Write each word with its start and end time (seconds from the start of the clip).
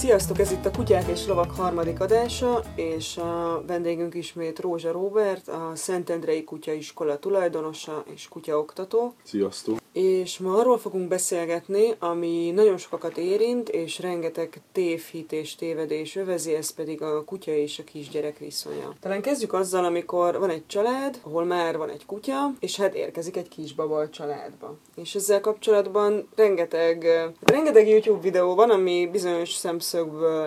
Sziasztok, 0.00 0.38
ez 0.38 0.52
itt 0.52 0.66
a 0.66 0.70
Kutyák 0.70 1.08
és 1.08 1.26
Lovak 1.26 1.50
harmadik 1.50 2.00
adása, 2.00 2.62
és 2.74 3.16
a 3.16 3.62
vendégünk 3.66 4.14
ismét 4.14 4.58
Rózsa 4.58 4.92
Róbert, 4.92 5.48
a 5.48 5.72
Szentendrei 5.74 6.44
Kutyaiskola 6.44 7.18
tulajdonosa 7.18 8.04
és 8.14 8.28
kutyaoktató. 8.28 9.14
Sziasztok! 9.22 9.78
És 9.92 10.38
ma 10.38 10.58
arról 10.58 10.78
fogunk 10.78 11.08
beszélgetni, 11.08 11.94
ami 11.98 12.50
nagyon 12.50 12.76
sokakat 12.76 13.16
érint, 13.16 13.68
és 13.68 13.98
rengeteg 13.98 14.60
tévhit 14.72 15.32
és 15.32 15.54
tévedés 15.54 16.16
övezi, 16.16 16.54
ez 16.54 16.70
pedig 16.70 17.02
a 17.02 17.24
kutya 17.24 17.52
és 17.52 17.78
a 17.78 17.84
kisgyerek 17.84 18.38
viszonya. 18.38 18.94
Talán 19.00 19.22
kezdjük 19.22 19.52
azzal, 19.52 19.84
amikor 19.84 20.38
van 20.38 20.50
egy 20.50 20.66
család, 20.66 21.20
ahol 21.22 21.44
már 21.44 21.76
van 21.76 21.90
egy 21.90 22.06
kutya, 22.06 22.52
és 22.60 22.76
hát 22.76 22.94
érkezik 22.94 23.36
egy 23.36 23.48
kisbaba 23.48 23.98
a 23.98 24.08
családba. 24.08 24.76
És 24.96 25.14
ezzel 25.14 25.40
kapcsolatban 25.40 26.28
rengeteg, 26.36 27.06
rengeteg 27.40 27.88
YouTube 27.88 28.20
videó 28.20 28.54
van, 28.54 28.70
ami 28.70 29.08
bizonyos 29.12 29.52
szemszögből 29.52 29.88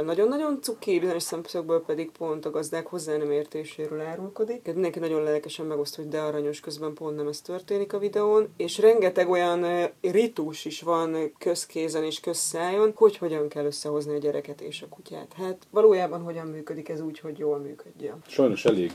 nagyon-nagyon 0.06 0.62
cuki, 0.62 1.00
bizonyos 1.00 1.24
szemszögből 1.24 1.84
pedig 1.86 2.12
pont 2.12 2.46
a 2.46 2.52
gazdák 2.52 2.88
hozzá 2.88 3.18
nem 3.18 3.32
értéséről 3.32 4.02
árulkodik. 4.02 4.66
Mindenki 4.66 5.00
nagyon 5.00 5.24
lelkesen 5.24 5.66
megoszt, 5.66 5.96
hogy 5.96 6.08
de 6.08 6.20
aranyos, 6.20 6.60
közben 6.60 6.94
pont 6.94 7.16
nem 7.16 7.28
ez 7.28 7.42
történik 7.42 7.94
a 7.94 7.98
videón, 7.98 8.54
és 8.58 8.78
rengeteg 8.78 9.30
olyan 9.30 9.90
ritus 10.02 10.66
is 10.66 10.82
van 10.82 11.34
közkézen 11.38 12.04
és 12.04 12.20
közszájon, 12.20 12.92
hogy 12.96 13.18
hogyan 13.18 13.48
kell 13.48 13.66
összehozni 13.66 14.16
a 14.16 14.18
gyereket 14.18 14.62
és 14.62 14.82
a 14.82 14.88
kutyát. 14.88 15.34
Hát 15.38 15.68
valójában 15.70 16.22
hogyan 16.22 16.48
működik 16.48 16.90
ez 16.90 17.02
úgy, 17.02 17.20
hogy 17.20 17.38
jól 17.38 17.58
működjön. 17.58 18.22
Sajnos 18.28 18.66
elég, 18.66 18.92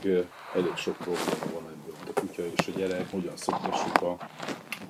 elég 0.53 0.75
sok 0.75 0.95
probléma 0.97 1.53
van 1.53 1.63
ebből. 1.63 2.13
A 2.15 2.19
kutya 2.19 2.43
és 2.57 2.67
a 2.67 2.77
gyerek, 2.77 3.11
hogyan 3.11 3.37
szoktassuk 3.37 4.01
a 4.01 4.17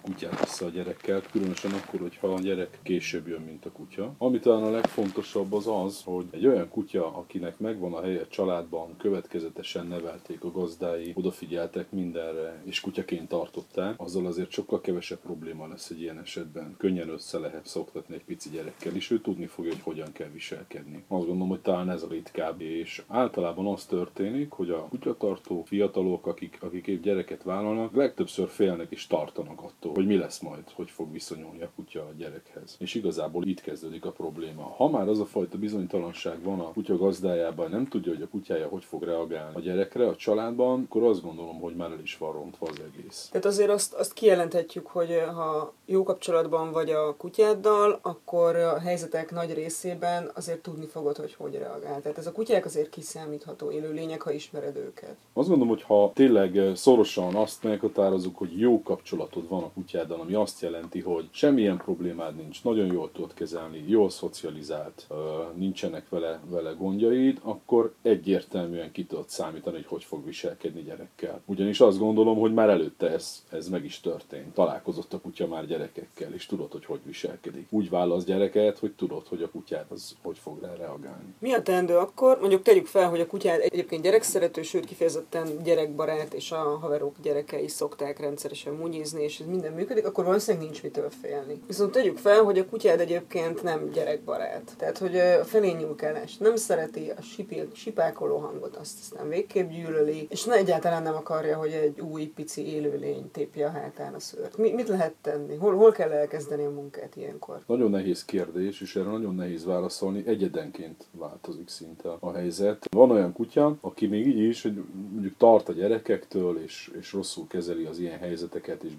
kutyát 0.10 0.42
össze 0.42 0.66
a 0.66 0.70
gyerekkel, 0.70 1.22
különösen 1.32 1.72
akkor, 1.72 2.00
hogyha 2.00 2.28
a 2.28 2.40
gyerek 2.40 2.80
később 2.84 3.28
jön, 3.28 3.42
mint 3.42 3.66
a 3.66 3.72
kutya. 3.72 4.14
Ami 4.18 4.40
talán 4.40 4.64
a 4.64 4.70
legfontosabb 4.70 5.54
az 5.54 5.68
az, 5.68 6.02
hogy 6.04 6.26
egy 6.32 6.48
olyan 6.48 6.70
kutya, 6.70 7.16
akinek 7.16 7.60
megvan 7.60 7.94
a 7.94 8.02
helye 8.02 8.28
családban, 8.28 8.98
következetesen 8.98 9.88
nevelték 9.88 10.44
a 10.44 10.52
gazdái, 10.52 11.12
odafigyeltek 11.16 11.92
mindenre, 11.92 12.62
és 12.66 12.80
kutyaként 12.80 13.28
tartották, 13.28 13.94
azzal 13.98 14.26
azért 14.26 14.52
sokkal 14.52 14.82
kevesebb 14.82 15.20
probléma 15.20 15.68
lesz 15.68 15.90
egy 15.90 16.02
ilyen 16.02 16.20
esetben. 16.20 16.76
Könnyen 16.78 17.10
össze 17.10 17.38
lehet 17.40 17.66
szoktatni 17.68 18.16
egy 18.16 18.24
pici 18.24 18.50
gyerekkel, 18.50 18.96
és 18.96 19.12
ő 19.12 19.22
tudni 19.22 19.46
fogja, 19.46 19.72
hogy 19.72 19.82
hogyan 19.82 20.12
kell 20.12 20.30
viselkedni. 20.34 21.04
Azt 21.08 21.26
gondolom, 21.26 21.50
hogy 21.50 21.62
talán 21.62 21.90
ez 21.90 22.04
a 22.04 22.08
ritkább, 22.10 22.62
és 22.62 23.04
általában 23.08 23.68
az 23.68 23.86
történik, 23.86 24.52
hogy 24.52 24.70
a 24.70 24.88
kutyatartó 24.90 25.64
fiatalok, 25.64 26.28
akik, 26.28 26.58
akik 26.62 26.88
egy 26.88 27.02
gyereket 27.02 27.44
vállalnak, 27.44 27.96
legtöbbször 27.96 28.48
félnek 28.48 28.88
és 28.92 29.08
tartanak 29.08 29.62
attól, 29.62 29.99
hogy 30.00 30.08
mi 30.08 30.18
lesz 30.18 30.40
majd, 30.40 30.64
hogy 30.74 30.90
fog 30.90 31.12
viszonyulni 31.12 31.62
a 31.62 31.70
kutya 31.76 32.02
a 32.02 32.14
gyerekhez. 32.18 32.76
És 32.80 32.94
igazából 32.94 33.46
itt 33.46 33.62
kezdődik 33.62 34.06
a 34.06 34.12
probléma. 34.12 34.64
Ha 34.64 34.90
már 34.90 35.08
az 35.08 35.20
a 35.20 35.26
fajta 35.26 35.58
bizonytalanság 35.58 36.44
van 36.44 36.60
a 36.60 36.72
kutya 36.72 36.98
gazdájában, 36.98 37.70
nem 37.70 37.88
tudja, 37.88 38.14
hogy 38.14 38.22
a 38.22 38.28
kutyája 38.28 38.68
hogy 38.68 38.84
fog 38.84 39.04
reagálni 39.04 39.56
a 39.56 39.60
gyerekre, 39.60 40.08
a 40.08 40.16
családban, 40.16 40.84
akkor 40.86 41.04
azt 41.04 41.22
gondolom, 41.22 41.60
hogy 41.60 41.76
már 41.76 41.92
el 41.92 42.00
is 42.00 42.18
van 42.18 42.32
rontva 42.32 42.68
az 42.68 42.82
egész. 42.94 43.28
Tehát 43.32 43.46
azért 43.46 43.70
azt, 43.70 43.94
azt 43.94 44.14
kijelenthetjük, 44.14 44.88
hogy 44.88 45.10
ha 45.36 45.74
jó 45.86 46.04
kapcsolatban 46.04 46.72
vagy 46.72 46.90
a 46.90 47.16
kutyáddal, 47.16 48.00
akkor 48.02 48.56
a 48.56 48.80
helyzetek 48.80 49.32
nagy 49.32 49.54
részében 49.54 50.32
azért 50.36 50.62
tudni 50.62 50.86
fogod, 50.86 51.18
hogy 51.18 51.34
hogy 51.34 51.54
reagál. 51.56 52.02
Tehát 52.02 52.18
ez 52.18 52.28
a 52.28 52.32
kutyák 52.32 52.66
azért 52.66 52.90
kiszámítható 52.90 53.72
élőlények, 53.72 54.22
ha 54.22 54.32
ismered 54.32 54.76
őket. 54.76 55.16
Azt 55.34 55.48
gondolom, 55.48 55.74
hogy 55.74 55.84
ha 55.84 56.12
tényleg 56.14 56.76
szorosan 56.76 57.36
azt 57.36 57.64
meghatározunk, 57.64 58.38
hogy 58.38 58.60
jó 58.60 58.82
kapcsolatod 58.82 59.48
van 59.48 59.64
a 59.64 59.72
kutyáddal, 59.92 60.20
ami 60.20 60.34
azt 60.34 60.62
jelenti, 60.62 61.00
hogy 61.00 61.28
semmilyen 61.32 61.78
problémád 61.78 62.36
nincs, 62.36 62.64
nagyon 62.64 62.94
jól 62.94 63.12
tudod 63.12 63.34
kezelni, 63.34 63.84
jól 63.88 64.10
szocializált, 64.10 65.08
nincsenek 65.56 66.10
vele, 66.10 66.40
vele 66.50 66.72
gondjaid, 66.72 67.40
akkor 67.42 67.94
egyértelműen 68.02 68.92
ki 68.92 69.06
tudod 69.06 69.30
számítani, 69.30 69.76
hogy 69.76 69.86
hogy 69.86 70.04
fog 70.04 70.26
viselkedni 70.26 70.82
gyerekkel. 70.82 71.42
Ugyanis 71.46 71.80
azt 71.80 71.98
gondolom, 71.98 72.40
hogy 72.40 72.54
már 72.54 72.70
előtte 72.70 73.10
ez, 73.10 73.44
ez 73.52 73.70
meg 73.70 73.86
is 73.86 74.00
történt. 74.00 74.54
Találkozott 74.54 75.14
a 75.14 75.20
kutya 75.20 75.48
már 75.48 75.66
gyerekekkel, 75.66 76.34
és 76.34 76.46
tudod, 76.46 76.72
hogy 76.72 76.86
hogy 76.86 77.00
viselkedik. 77.04 77.68
Úgy 77.70 77.90
válasz 77.90 78.24
gyereket, 78.24 78.80
hogy 78.80 78.92
tudod, 78.92 79.28
hogy 79.28 79.44
a 79.44 79.50
kutyát 79.50 79.92
az 79.92 80.16
hogy 80.22 80.38
fog 80.38 80.62
rá 80.62 80.74
reagálni. 80.76 81.34
Mi 81.40 81.54
a 81.54 81.62
teendő 81.62 81.98
akkor? 81.98 82.40
Mondjuk 82.40 82.62
tegyük 82.62 82.86
fel, 82.86 83.10
hogy 83.10 83.20
a 83.20 83.28
kutyád 83.28 83.60
egyébként 83.62 84.04
gyerekszerető, 84.04 84.62
sőt 84.62 84.86
kifejezetten 84.86 85.64
gyerekbarát, 85.64 86.34
és 86.34 86.52
a 86.52 86.78
haverok 86.78 87.16
gyerekei 87.22 87.68
szokták 87.68 88.20
rendszeresen 88.20 88.74
munyizni, 88.74 89.24
és 89.24 89.40
ez 89.40 89.48
minden 89.48 89.69
működik, 89.74 90.06
akkor 90.06 90.26
valószínűleg 90.26 90.66
nincs 90.66 90.84
mitől 90.84 91.10
félni. 91.22 91.62
Viszont 91.68 91.92
tegyük 91.92 92.18
fel, 92.18 92.44
hogy 92.44 92.60
a 92.60 92.66
kutyád 92.66 93.00
egyébként 93.00 93.64
nem 93.64 93.90
gyerekbarát. 93.90 94.74
Tehát, 94.78 94.98
hogy 94.98 95.18
a 95.18 95.44
felényulkálást 95.44 96.40
nem 96.40 96.56
szereti, 96.56 97.12
a 97.18 97.22
sipil, 97.22 97.68
sipákoló 97.74 98.38
hangot 98.38 98.76
azt 98.76 99.00
aztán 99.00 99.30
végképp 99.30 99.70
gyűlöli, 99.70 100.28
és 100.30 100.44
ne 100.44 100.54
egyáltalán 100.54 101.04
nem 101.04 101.16
akarja, 101.16 101.58
hogy 101.58 101.72
egy 101.72 102.00
új 102.00 102.26
pici 102.26 102.68
élőlény 102.74 103.32
tépje 103.32 103.66
a 103.66 103.70
hátán 103.70 104.14
a 104.14 104.20
szőrt. 104.20 104.58
Mi, 104.58 104.72
mit 104.72 104.88
lehet 104.88 105.14
tenni? 105.22 105.56
Hol, 105.56 105.76
hol 105.76 105.92
kell 105.92 106.12
elkezdeni 106.12 106.66
a 106.66 106.70
munkát 106.70 107.16
ilyenkor? 107.16 107.64
Nagyon 107.66 107.90
nehéz 107.90 108.26
kérdés, 108.26 108.82
és 108.82 108.96
erre 108.96 109.10
nagyon 109.10 109.36
nehéz 109.36 109.66
válaszolni. 109.66 110.24
Egyedenként 110.28 111.06
változik 111.12 111.70
szinte 111.70 112.10
a 112.20 112.32
helyzet. 112.32 112.88
Van 112.92 113.12
olyan 113.12 113.34
kutya, 113.34 113.78
aki 113.82 114.08
még 114.08 114.28
így 114.28 114.40
is, 114.40 114.62
hogy 114.62 114.84
mondjuk 115.12 115.38
tart 115.38 115.70
a 115.70 115.74
gyerekektől, 115.74 116.64
és, 116.64 116.92
és 117.00 117.14
rosszul 117.14 117.48
kezeli 117.48 117.86
az 117.86 118.00
ilyen 118.00 118.20
helyzeteket, 118.20 118.84
és 118.84 118.92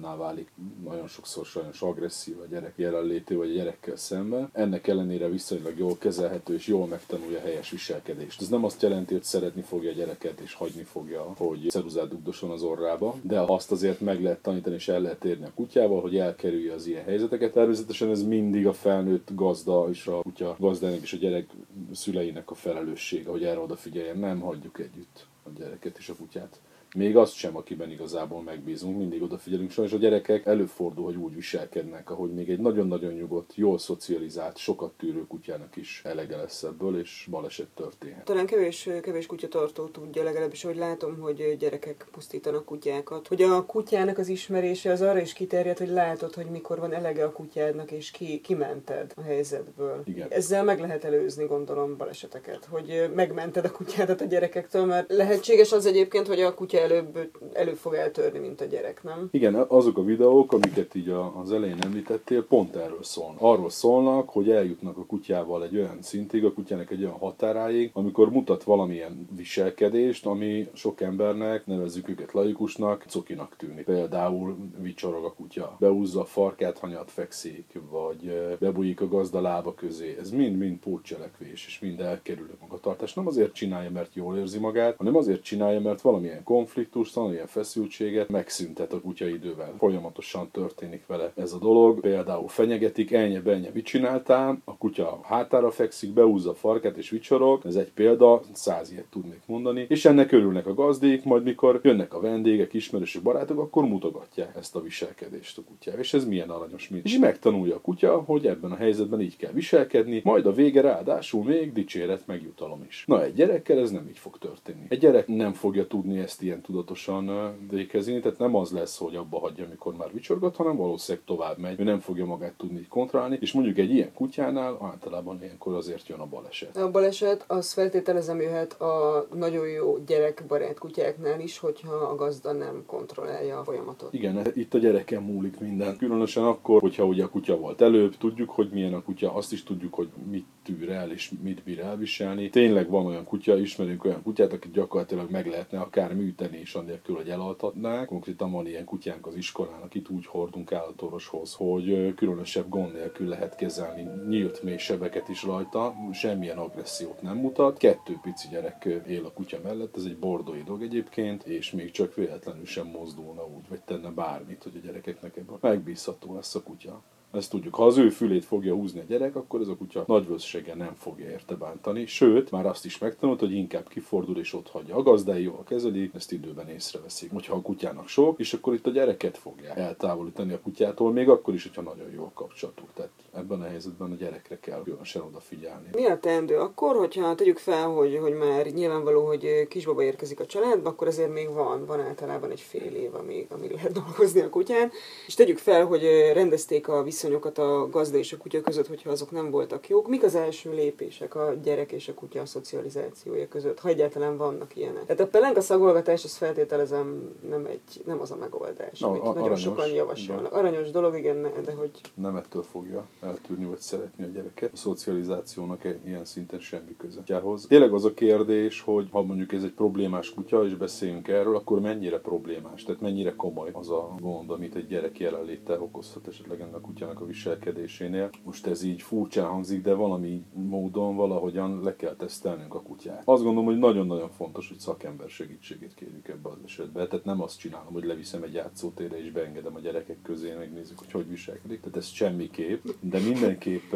bizonytalanná 0.00 0.16
válik 0.16 0.52
nagyon 0.84 1.06
sokszor 1.06 1.46
sajnos 1.46 1.82
agresszív 1.82 2.40
a 2.40 2.46
gyerek 2.46 2.72
jelenlété, 2.76 3.34
vagy 3.34 3.50
a 3.50 3.54
gyerekkel 3.54 3.96
szemben. 3.96 4.50
Ennek 4.52 4.86
ellenére 4.86 5.28
viszonylag 5.28 5.78
jól 5.78 5.98
kezelhető, 5.98 6.54
és 6.54 6.66
jól 6.66 6.86
megtanulja 6.86 7.40
helyes 7.40 7.70
viselkedést. 7.70 8.40
Ez 8.40 8.48
nem 8.48 8.64
azt 8.64 8.82
jelenti, 8.82 9.12
hogy 9.12 9.22
szeretni 9.22 9.62
fogja 9.62 9.90
a 9.90 9.94
gyereket, 9.94 10.40
és 10.40 10.54
hagyni 10.54 10.82
fogja, 10.82 11.22
hogy 11.36 11.66
ceruzát 11.68 12.08
dugdosson 12.08 12.50
az 12.50 12.62
orrába, 12.62 13.16
de 13.22 13.40
azt 13.40 13.72
azért 13.72 14.00
meg 14.00 14.22
lehet 14.22 14.42
tanítani, 14.42 14.74
és 14.74 14.88
el 14.88 15.00
lehet 15.00 15.24
érni 15.24 15.44
a 15.44 15.52
kutyával, 15.54 16.00
hogy 16.00 16.16
elkerülje 16.16 16.72
az 16.72 16.86
ilyen 16.86 17.04
helyzeteket. 17.04 17.52
Természetesen 17.52 18.10
ez 18.10 18.22
mindig 18.22 18.66
a 18.66 18.72
felnőtt 18.72 19.28
gazda 19.34 19.86
és 19.90 20.06
a 20.06 20.20
kutya 20.22 20.56
gazdának 20.58 21.00
és 21.02 21.12
a 21.12 21.16
gyerek 21.16 21.50
szüleinek 21.92 22.50
a 22.50 22.54
felelőssége, 22.54 23.30
hogy 23.30 23.44
erre 23.44 23.60
odafigyeljen. 23.60 24.18
Nem 24.18 24.40
hagyjuk 24.40 24.78
együtt 24.78 25.26
a 25.42 25.48
gyereket 25.58 25.98
és 25.98 26.08
a 26.08 26.14
kutyát 26.14 26.60
még 26.96 27.16
azt 27.16 27.34
sem, 27.34 27.56
akiben 27.56 27.90
igazából 27.90 28.42
megbízunk, 28.42 28.96
mindig 28.96 29.22
odafigyelünk. 29.22 29.70
Sajnos 29.70 29.92
a 29.92 29.96
gyerekek 29.96 30.46
előfordul, 30.46 31.04
hogy 31.04 31.16
úgy 31.16 31.34
viselkednek, 31.34 32.10
ahogy 32.10 32.30
még 32.30 32.50
egy 32.50 32.58
nagyon-nagyon 32.58 33.12
nyugodt, 33.12 33.54
jól 33.54 33.78
szocializált, 33.78 34.56
sokat 34.56 34.92
tűrő 34.92 35.26
kutyának 35.26 35.76
is 35.76 36.02
elege 36.04 36.36
lesz 36.36 36.62
ebből, 36.62 36.98
és 36.98 37.26
baleset 37.30 37.68
történhet. 37.74 38.24
Talán 38.24 38.46
kevés, 38.46 38.88
kevés 39.02 39.26
kutyatartó 39.26 39.86
tudja, 39.86 40.22
legalábbis, 40.22 40.62
hogy 40.62 40.76
látom, 40.76 41.18
hogy 41.18 41.56
gyerekek 41.58 42.06
pusztítanak 42.10 42.64
kutyákat. 42.64 43.28
Hogy 43.28 43.42
a 43.42 43.66
kutyának 43.66 44.18
az 44.18 44.28
ismerése 44.28 44.90
az 44.92 45.00
arra 45.00 45.20
is 45.20 45.32
kiterjed, 45.32 45.78
hogy 45.78 45.88
látod, 45.88 46.34
hogy 46.34 46.46
mikor 46.46 46.78
van 46.78 46.92
elege 46.92 47.24
a 47.24 47.32
kutyádnak, 47.32 47.90
és 47.90 48.10
ki, 48.10 48.40
kimented 48.40 49.12
a 49.16 49.22
helyzetből. 49.22 50.02
Igen. 50.04 50.28
Ezzel 50.30 50.64
meg 50.64 50.80
lehet 50.80 51.04
előzni, 51.04 51.44
gondolom, 51.46 51.96
baleseteket, 51.96 52.64
hogy 52.64 53.10
megmented 53.14 53.64
a 53.64 53.70
kutyádat 53.70 54.20
a 54.20 54.24
gyerekektől, 54.24 54.84
mert 54.84 55.12
lehetséges 55.12 55.72
az 55.72 55.86
egyébként, 55.86 56.26
hogy 56.26 56.40
a 56.40 56.54
kutya 56.54 56.79
előbb, 56.80 57.30
előbb 57.52 57.76
fog 57.76 57.94
eltörni, 57.94 58.38
mint 58.38 58.60
a 58.60 58.64
gyerek, 58.64 59.02
nem? 59.02 59.28
Igen, 59.30 59.54
azok 59.54 59.98
a 59.98 60.04
videók, 60.04 60.52
amiket 60.52 60.94
így 60.94 61.14
az 61.42 61.52
elején 61.52 61.80
említettél, 61.82 62.46
pont 62.46 62.76
erről 62.76 63.02
szólnak. 63.02 63.36
Arról 63.40 63.70
szólnak, 63.70 64.28
hogy 64.28 64.50
eljutnak 64.50 64.96
a 64.96 65.04
kutyával 65.06 65.64
egy 65.64 65.76
olyan 65.76 65.98
szintig, 66.02 66.44
a 66.44 66.52
kutyának 66.52 66.90
egy 66.90 67.02
olyan 67.02 67.18
határáig, 67.18 67.90
amikor 67.92 68.30
mutat 68.30 68.62
valamilyen 68.62 69.28
viselkedést, 69.36 70.26
ami 70.26 70.68
sok 70.72 71.00
embernek, 71.00 71.66
nevezzük 71.66 72.08
őket 72.08 72.32
laikusnak, 72.32 73.04
cokinak 73.08 73.56
tűnik. 73.56 73.84
Például 73.84 74.56
vicsorog 74.78 75.24
a 75.24 75.32
kutya, 75.32 75.76
beúzza 75.78 76.20
a 76.20 76.24
farkát, 76.24 76.78
hanyat 76.78 77.10
fekszik, 77.10 77.80
vagy 77.90 78.56
bebújik 78.58 79.00
a 79.00 79.08
gazda 79.08 79.40
lába 79.40 79.74
közé. 79.74 80.16
Ez 80.20 80.30
mind-mind 80.30 80.78
pótcselekvés, 80.78 81.66
és 81.66 81.78
mind 81.80 82.00
elkerül 82.00 82.48
a 82.52 82.56
magatartás. 82.60 83.14
Nem 83.14 83.26
azért 83.26 83.52
csinálja, 83.52 83.90
mert 83.90 84.14
jól 84.14 84.36
érzi 84.36 84.58
magát, 84.58 84.96
hanem 84.96 85.16
azért 85.16 85.42
csinálja, 85.42 85.80
mert 85.80 86.00
valamilyen 86.00 86.42
konfliktus 86.42 86.69
konfliktust, 86.74 87.14
valamilyen 87.14 87.46
feszültséget 87.46 88.28
megszüntet 88.28 88.92
a 88.92 89.00
kutya 89.00 89.28
idővel. 89.28 89.74
Folyamatosan 89.78 90.50
történik 90.50 91.06
vele 91.06 91.32
ez 91.36 91.52
a 91.52 91.58
dolog. 91.58 92.00
Például 92.00 92.48
fenyegetik, 92.48 93.12
elnye, 93.12 93.40
benye, 93.40 93.70
mit 93.72 93.84
csináltál? 93.84 94.60
A 94.64 94.76
kutya 94.76 95.20
hátára 95.22 95.70
fekszik, 95.70 96.12
beúzza 96.12 96.50
a 96.50 96.54
farkát 96.54 96.96
és 96.96 97.10
vicsorog. 97.10 97.62
Ez 97.66 97.74
egy 97.74 97.90
példa, 97.92 98.40
száz 98.52 98.92
ilyet 98.92 99.04
tudnék 99.10 99.40
mondani. 99.46 99.86
És 99.88 100.04
ennek 100.04 100.32
örülnek 100.32 100.66
a 100.66 100.74
gazdék, 100.74 101.24
majd 101.24 101.42
mikor 101.42 101.80
jönnek 101.82 102.14
a 102.14 102.20
vendégek, 102.20 102.72
ismerősök, 102.72 103.22
barátok, 103.22 103.58
akkor 103.58 103.84
mutogatják 103.84 104.56
ezt 104.56 104.76
a 104.76 104.80
viselkedést 104.80 105.58
a 105.58 105.62
kutyával. 105.62 106.00
És 106.00 106.14
ez 106.14 106.24
milyen 106.24 106.50
aranyos, 106.50 106.88
mint. 106.88 107.04
És 107.04 107.18
megtanulja 107.18 107.74
a 107.74 107.80
kutya, 107.80 108.22
hogy 108.26 108.46
ebben 108.46 108.70
a 108.72 108.76
helyzetben 108.76 109.20
így 109.20 109.36
kell 109.36 109.52
viselkedni, 109.52 110.20
majd 110.24 110.46
a 110.46 110.52
vége 110.52 110.80
ráadásul 110.80 111.44
még 111.44 111.72
dicséret, 111.72 112.26
megjutalom 112.26 112.84
is. 112.88 113.04
Na, 113.06 113.24
egy 113.24 113.34
gyerekkel 113.34 113.78
ez 113.78 113.90
nem 113.90 114.08
így 114.08 114.18
fog 114.18 114.38
történni. 114.38 114.86
Egy 114.88 114.98
gyerek 114.98 115.26
nem 115.26 115.52
fogja 115.52 115.86
tudni 115.86 116.18
ezt 116.18 116.42
ilyen 116.42 116.59
igen 116.60 116.82
tudatosan 116.82 117.54
végezni, 117.70 118.20
tehát 118.20 118.38
nem 118.38 118.54
az 118.54 118.70
lesz, 118.70 118.98
hogy 118.98 119.16
abba 119.16 119.38
hagyja, 119.38 119.64
amikor 119.64 119.96
már 119.96 120.12
vicsorgat, 120.12 120.56
hanem 120.56 120.76
valószínűleg 120.76 121.26
tovább 121.26 121.58
megy, 121.58 121.80
ő 121.80 121.84
nem 121.84 121.98
fogja 121.98 122.24
magát 122.24 122.54
tudni 122.56 122.86
kontrollálni, 122.88 123.38
és 123.40 123.52
mondjuk 123.52 123.78
egy 123.78 123.90
ilyen 123.90 124.12
kutyánál 124.14 124.78
általában 124.80 125.42
ilyenkor 125.42 125.74
azért 125.74 126.08
jön 126.08 126.18
a 126.18 126.26
baleset. 126.26 126.76
A 126.76 126.90
baleset 126.90 127.44
az 127.46 127.72
feltételezem 127.72 128.40
jöhet 128.40 128.80
a 128.80 129.26
nagyon 129.34 129.68
jó 129.68 129.98
gyerekbarát 130.06 130.78
kutyáknál 130.78 131.40
is, 131.40 131.58
hogyha 131.58 131.94
a 131.94 132.14
gazda 132.14 132.52
nem 132.52 132.82
kontrollálja 132.86 133.58
a 133.58 133.64
folyamatot. 133.64 134.12
Igen, 134.12 134.46
itt 134.54 134.74
a 134.74 134.78
gyereken 134.78 135.22
múlik 135.22 135.60
minden. 135.60 135.96
Különösen 135.96 136.44
akkor, 136.44 136.80
hogyha 136.80 137.04
ugye 137.04 137.24
a 137.24 137.28
kutya 137.28 137.56
volt 137.56 137.80
előbb, 137.80 138.16
tudjuk, 138.16 138.50
hogy 138.50 138.68
milyen 138.72 138.94
a 138.94 139.02
kutya, 139.02 139.34
azt 139.34 139.52
is 139.52 139.62
tudjuk, 139.62 139.94
hogy 139.94 140.08
mit 140.30 140.46
tűr 140.64 140.90
el 140.90 141.10
és 141.10 141.32
mit 141.42 141.62
bír 141.62 141.80
elviselni. 141.80 142.50
Tényleg 142.50 142.88
van 142.90 143.06
olyan 143.06 143.24
kutya, 143.24 143.58
ismerünk 143.58 144.04
olyan 144.04 144.22
kutyát, 144.22 144.52
akit 144.52 144.72
gyakorlatilag 144.72 145.30
meg 145.30 145.46
lehetne 145.46 145.80
akár 145.80 146.14
műteni 146.14 146.49
is 146.58 146.74
annélkül, 146.74 147.16
hogy 147.16 147.28
elaltatnák. 147.28 148.06
Konkrétan 148.06 148.50
van 148.50 148.66
ilyen 148.66 148.84
kutyánk 148.84 149.26
az 149.26 149.34
iskolán, 149.34 149.80
akit 149.80 150.08
úgy 150.08 150.26
hordunk 150.26 150.72
állatorvoshoz, 150.72 151.54
hogy 151.54 152.14
különösebb 152.14 152.68
gond 152.68 152.92
nélkül 152.92 153.28
lehet 153.28 153.56
kezelni. 153.56 154.08
Nyílt 154.28 154.62
mély 154.62 154.76
sebeket 154.76 155.28
is 155.28 155.42
rajta, 155.42 155.94
semmilyen 156.12 156.58
agressziót 156.58 157.22
nem 157.22 157.36
mutat. 157.36 157.78
Kettő 157.78 158.18
pici 158.22 158.48
gyerek 158.50 158.88
él 159.06 159.24
a 159.24 159.32
kutya 159.32 159.58
mellett, 159.62 159.96
ez 159.96 160.04
egy 160.04 160.16
bordói 160.16 160.62
dog 160.62 160.82
egyébként, 160.82 161.44
és 161.44 161.70
még 161.70 161.90
csak 161.90 162.14
véletlenül 162.14 162.66
sem 162.66 162.86
mozdulna 162.86 163.46
úgy, 163.46 163.68
vagy 163.68 163.80
tenne 163.80 164.10
bármit, 164.10 164.62
hogy 164.62 164.76
a 164.76 164.86
gyerekeknek 164.86 165.36
ebből 165.36 165.58
megbízható 165.60 166.34
lesz 166.34 166.54
a 166.54 166.62
kutya. 166.62 167.02
Ezt 167.32 167.50
tudjuk. 167.50 167.74
Ha 167.74 167.86
az 167.86 167.96
ő 167.96 168.08
fülét 168.08 168.44
fogja 168.44 168.74
húzni 168.74 169.00
a 169.00 169.04
gyerek, 169.08 169.36
akkor 169.36 169.60
ez 169.60 169.68
a 169.68 169.76
kutya 169.76 170.04
nagy 170.06 170.26
nem 170.74 170.94
fogja 170.94 171.30
érte 171.30 171.54
bántani. 171.54 172.06
Sőt, 172.06 172.50
már 172.50 172.66
azt 172.66 172.84
is 172.84 172.98
megtanult, 172.98 173.40
hogy 173.40 173.52
inkább 173.52 173.88
kifordul 173.88 174.38
és 174.38 174.52
ott 174.52 174.68
hagyja. 174.68 174.96
A 174.96 175.02
gazdái 175.02 175.42
jól 175.42 175.64
kezeli, 175.66 176.10
ezt 176.14 176.32
időben 176.32 176.68
észreveszik. 176.68 177.30
Hogyha 177.32 177.54
a 177.54 177.60
kutyának 177.60 178.08
sok, 178.08 178.38
és 178.38 178.52
akkor 178.52 178.74
itt 178.74 178.86
a 178.86 178.90
gyereket 178.90 179.38
fogja 179.38 179.74
eltávolítani 179.74 180.52
a 180.52 180.60
kutyától, 180.60 181.12
még 181.12 181.28
akkor 181.28 181.54
is, 181.54 181.62
hogyha 181.62 181.82
nagyon 181.82 182.10
jó 182.14 182.24
a 182.24 182.30
kapcsolatuk. 182.34 182.88
Tehát 182.94 183.10
ebben 183.32 183.60
a 183.60 183.64
helyzetben 183.64 184.12
a 184.12 184.14
gyerekre 184.14 184.58
kell 184.60 184.82
különösen 184.82 185.22
odafigyelni. 185.22 185.88
Mi 185.92 186.04
a 186.04 186.18
teendő 186.18 186.56
akkor, 186.56 186.96
hogyha 186.96 187.34
tegyük 187.34 187.58
fel, 187.58 187.88
hogy, 187.88 188.18
hogy 188.20 188.34
már 188.34 188.66
nyilvánvaló, 188.66 189.26
hogy 189.26 189.66
kisbaba 189.68 190.02
érkezik 190.02 190.40
a 190.40 190.46
családba, 190.46 190.88
akkor 190.88 191.06
azért 191.06 191.32
még 191.32 191.52
van, 191.52 191.86
van 191.86 192.00
általában 192.00 192.50
egy 192.50 192.60
fél 192.60 192.94
év, 192.94 193.14
amíg, 193.14 193.46
amíg 193.50 193.70
lehet 193.70 193.92
dolgozni 193.92 194.40
a 194.40 194.50
kutyán, 194.50 194.90
és 195.26 195.34
tegyük 195.34 195.58
fel, 195.58 195.86
hogy 195.86 196.02
rendezték 196.32 196.88
a 196.88 197.02
viszonyokat 197.20 197.58
a 197.58 197.88
gazda 197.90 198.18
és 198.18 198.32
a 198.32 198.36
kutya 198.36 198.60
között, 198.60 198.86
hogyha 198.86 199.10
azok 199.10 199.30
nem 199.30 199.50
voltak 199.50 199.88
jók. 199.88 200.08
Mik 200.08 200.22
az 200.22 200.34
első 200.34 200.70
lépések 200.70 201.34
a 201.34 201.54
gyerek 201.62 201.92
és 201.92 202.08
a 202.08 202.14
kutya 202.14 202.46
szocializációja 202.46 203.48
között, 203.48 203.78
ha 203.80 203.88
egyáltalán 203.88 204.36
vannak 204.36 204.76
ilyenek? 204.76 205.06
Tehát 205.06 205.20
a 205.20 205.26
pelenka 205.26 205.60
szagolgatás, 205.60 206.24
azt 206.24 206.36
feltételezem 206.36 207.36
nem, 207.48 207.66
egy, 207.66 208.02
nem 208.06 208.20
az 208.20 208.30
a 208.30 208.36
megoldás, 208.36 209.00
no, 209.00 209.08
amit 209.08 209.22
a, 209.22 209.24
nagyon 209.24 209.42
aranyos, 209.42 209.60
sokan 209.60 209.88
javasolnak. 209.88 210.52
Aranyos 210.52 210.90
dolog, 210.90 211.16
igen, 211.16 211.42
de 211.64 211.72
hogy... 211.72 211.90
Nem 212.14 212.36
ettől 212.36 212.62
fogja 212.62 213.06
eltűrni 213.20 213.64
vagy 213.64 213.78
szeretni 213.78 214.24
a 214.24 214.28
gyereket. 214.28 214.72
A 214.72 214.76
szocializációnak 214.76 215.84
ilyen 216.04 216.24
szinten 216.24 216.60
semmi 216.60 216.96
köze. 216.96 217.20
Tényleg 217.68 217.92
az 217.92 218.04
a 218.04 218.14
kérdés, 218.14 218.80
hogy 218.80 219.08
ha 219.10 219.22
mondjuk 219.22 219.52
ez 219.52 219.62
egy 219.62 219.72
problémás 219.72 220.34
kutya, 220.34 220.64
és 220.64 220.74
beszélünk 220.74 221.28
erről, 221.28 221.56
akkor 221.56 221.80
mennyire 221.80 222.20
problémás, 222.20 222.82
tehát 222.82 223.00
mennyire 223.00 223.34
komoly 223.36 223.70
az 223.72 223.90
a 223.90 224.14
gond, 224.20 224.50
amit 224.50 224.74
egy 224.74 224.86
gyerek 224.86 225.18
jelenléte 225.18 225.80
okozhat 225.80 226.26
esetleg 226.28 226.60
ennek 226.60 226.74
a 226.74 226.80
kutyának 226.80 227.09
a 227.18 227.26
viselkedésénél. 227.26 228.30
Most 228.44 228.66
ez 228.66 228.82
így 228.82 229.02
furcsán 229.02 229.46
hangzik, 229.46 229.82
de 229.82 229.94
valami 229.94 230.44
módon 230.52 231.16
valahogyan 231.16 231.82
le 231.82 231.96
kell 231.96 232.14
tesztelnünk 232.14 232.74
a 232.74 232.82
kutyát. 232.82 233.22
Azt 233.24 233.42
gondolom, 233.42 233.64
hogy 233.64 233.78
nagyon-nagyon 233.78 234.30
fontos, 234.30 234.68
hogy 234.68 234.78
szakember 234.78 235.28
segítségét 235.28 235.94
kérjük 235.94 236.28
ebbe 236.28 236.48
az 236.48 236.58
esetben. 236.64 237.08
Tehát 237.08 237.24
nem 237.24 237.42
azt 237.42 237.58
csinálom, 237.58 237.92
hogy 237.92 238.04
leviszem 238.04 238.42
egy 238.42 238.52
játszótérre 238.52 239.18
és 239.24 239.30
beengedem 239.30 239.74
a 239.74 239.80
gyerekek 239.80 240.22
közé, 240.22 240.54
megnézzük, 240.58 240.98
hogy 240.98 241.10
hogy 241.10 241.28
viselkedik. 241.28 241.80
Tehát 241.80 241.96
ez 241.96 242.06
semmiképp, 242.06 242.84
de 243.00 243.18
mindenképp... 243.18 243.92